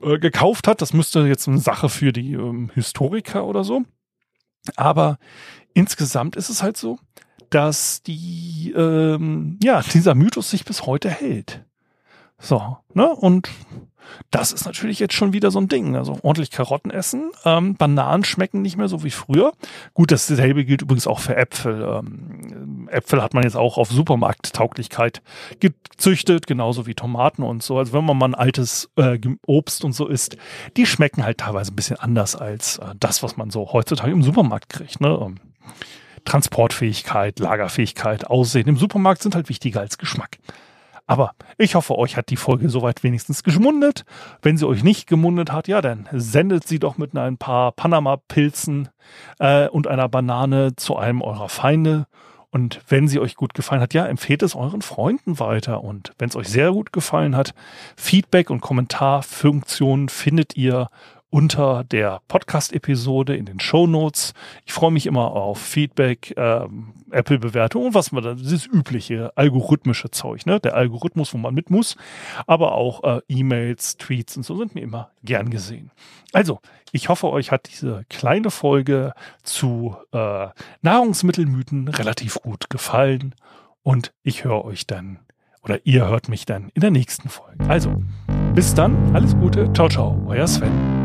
äh, 0.00 0.12
äh, 0.14 0.18
gekauft 0.18 0.68
hat. 0.68 0.80
Das 0.80 0.92
müsste 0.92 1.20
jetzt 1.20 1.48
eine 1.48 1.58
Sache 1.58 1.88
für 1.88 2.12
die 2.12 2.34
ähm, 2.34 2.70
Historiker 2.74 3.44
oder 3.44 3.64
so. 3.64 3.82
Aber 4.76 5.18
insgesamt 5.74 6.36
ist 6.36 6.48
es 6.48 6.62
halt 6.62 6.76
so, 6.76 6.98
dass 7.50 8.02
die, 8.02 8.74
ähm, 8.76 9.58
ja, 9.62 9.82
dieser 9.82 10.14
Mythos 10.14 10.50
sich 10.50 10.64
bis 10.64 10.86
heute 10.86 11.08
hält. 11.10 11.64
So, 12.38 12.78
ne? 12.94 13.08
Und 13.08 13.48
das 14.30 14.52
ist 14.52 14.64
natürlich 14.64 14.98
jetzt 14.98 15.14
schon 15.14 15.32
wieder 15.32 15.50
so 15.50 15.60
ein 15.60 15.68
Ding. 15.68 15.96
Also 15.96 16.18
ordentlich 16.22 16.50
Karotten 16.50 16.90
essen. 16.90 17.30
Ähm, 17.44 17.74
Bananen 17.74 18.24
schmecken 18.24 18.62
nicht 18.62 18.76
mehr 18.76 18.88
so 18.88 19.04
wie 19.04 19.10
früher. 19.10 19.52
Gut, 19.94 20.10
dasselbe 20.10 20.64
gilt 20.64 20.82
übrigens 20.82 21.06
auch 21.06 21.20
für 21.20 21.36
Äpfel. 21.36 21.82
Ähm, 21.82 22.88
Äpfel 22.90 23.22
hat 23.22 23.34
man 23.34 23.42
jetzt 23.42 23.56
auch 23.56 23.78
auf 23.78 23.90
Supermarkttauglichkeit 23.90 25.22
gezüchtet, 25.60 26.46
genauso 26.46 26.86
wie 26.86 26.94
Tomaten 26.94 27.42
und 27.42 27.62
so. 27.62 27.78
Also 27.78 27.92
wenn 27.92 28.04
man 28.04 28.18
mal 28.18 28.28
ein 28.28 28.34
altes 28.34 28.90
äh, 28.96 29.18
Obst 29.46 29.84
und 29.84 29.92
so 29.92 30.06
isst, 30.06 30.36
die 30.76 30.86
schmecken 30.86 31.24
halt 31.24 31.38
teilweise 31.38 31.72
ein 31.72 31.76
bisschen 31.76 31.98
anders 31.98 32.36
als 32.36 32.78
äh, 32.78 32.94
das, 32.98 33.22
was 33.22 33.36
man 33.36 33.50
so 33.50 33.72
heutzutage 33.72 34.12
im 34.12 34.22
Supermarkt 34.22 34.68
kriegt. 34.68 35.00
Ne? 35.00 35.18
Ähm, 35.20 35.36
Transportfähigkeit, 36.24 37.38
Lagerfähigkeit, 37.38 38.26
Aussehen 38.26 38.68
im 38.68 38.76
Supermarkt 38.76 39.22
sind 39.22 39.34
halt 39.34 39.48
wichtiger 39.48 39.80
als 39.80 39.98
Geschmack. 39.98 40.38
Aber 41.08 41.32
ich 41.56 41.74
hoffe, 41.74 41.96
euch 41.96 42.18
hat 42.18 42.28
die 42.28 42.36
Folge 42.36 42.68
soweit 42.68 43.02
wenigstens 43.02 43.42
geschmundet. 43.42 44.04
Wenn 44.42 44.58
sie 44.58 44.68
euch 44.68 44.84
nicht 44.84 45.06
gemundet 45.06 45.50
hat, 45.50 45.66
ja, 45.66 45.80
dann 45.80 46.06
sendet 46.12 46.68
sie 46.68 46.78
doch 46.78 46.98
mit 46.98 47.16
ein 47.16 47.38
paar 47.38 47.72
Panama-Pilzen 47.72 48.90
äh, 49.38 49.68
und 49.68 49.86
einer 49.86 50.10
Banane 50.10 50.76
zu 50.76 50.96
einem 50.96 51.22
eurer 51.22 51.48
Feinde. 51.48 52.06
Und 52.50 52.80
wenn 52.88 53.08
sie 53.08 53.20
euch 53.20 53.36
gut 53.36 53.54
gefallen 53.54 53.80
hat, 53.80 53.94
ja, 53.94 54.06
empfehlt 54.06 54.42
es 54.42 54.54
euren 54.54 54.82
Freunden 54.82 55.38
weiter. 55.40 55.82
Und 55.82 56.12
wenn 56.18 56.28
es 56.28 56.36
euch 56.36 56.48
sehr 56.48 56.72
gut 56.72 56.92
gefallen 56.92 57.34
hat, 57.34 57.54
Feedback 57.96 58.50
und 58.50 58.60
Kommentarfunktionen 58.60 60.10
findet 60.10 60.56
ihr 60.56 60.90
unter 61.30 61.84
der 61.84 62.20
Podcast-Episode 62.28 63.36
in 63.36 63.44
den 63.44 63.60
Show 63.60 63.86
Notes. 63.86 64.32
Ich 64.64 64.72
freue 64.72 64.90
mich 64.90 65.06
immer 65.06 65.32
auf 65.32 65.58
Feedback, 65.58 66.34
ähm, 66.36 66.94
Apple-Bewertung 67.10 67.86
und 67.86 67.94
was 67.94 68.12
man 68.12 68.24
da, 68.24 68.34
dieses 68.34 68.66
übliche 68.66 69.32
algorithmische 69.36 70.10
Zeug, 70.10 70.46
ne? 70.46 70.60
Der 70.60 70.74
Algorithmus, 70.74 71.34
wo 71.34 71.38
man 71.38 71.54
mit 71.54 71.70
muss, 71.70 71.96
aber 72.46 72.72
auch 72.72 73.04
äh, 73.04 73.20
E-Mails, 73.28 73.96
Tweets 73.96 74.36
und 74.36 74.42
so 74.42 74.56
sind 74.56 74.74
mir 74.74 74.82
immer 74.82 75.10
gern 75.22 75.50
gesehen. 75.50 75.90
Also, 76.32 76.60
ich 76.92 77.08
hoffe, 77.08 77.28
euch 77.30 77.50
hat 77.50 77.68
diese 77.70 78.04
kleine 78.08 78.50
Folge 78.50 79.12
zu 79.42 79.96
äh, 80.12 80.48
Nahrungsmittelmythen 80.82 81.88
relativ 81.88 82.36
gut 82.36 82.70
gefallen 82.70 83.34
und 83.82 84.12
ich 84.22 84.44
höre 84.44 84.64
euch 84.64 84.86
dann 84.86 85.20
oder 85.62 85.84
ihr 85.84 86.06
hört 86.06 86.28
mich 86.28 86.46
dann 86.46 86.70
in 86.74 86.80
der 86.80 86.90
nächsten 86.90 87.28
Folge. 87.28 87.68
Also, 87.68 88.02
bis 88.54 88.74
dann, 88.74 89.14
alles 89.14 89.36
Gute, 89.36 89.70
ciao, 89.72 89.88
ciao, 89.88 90.24
euer 90.26 90.46
Sven. 90.46 90.97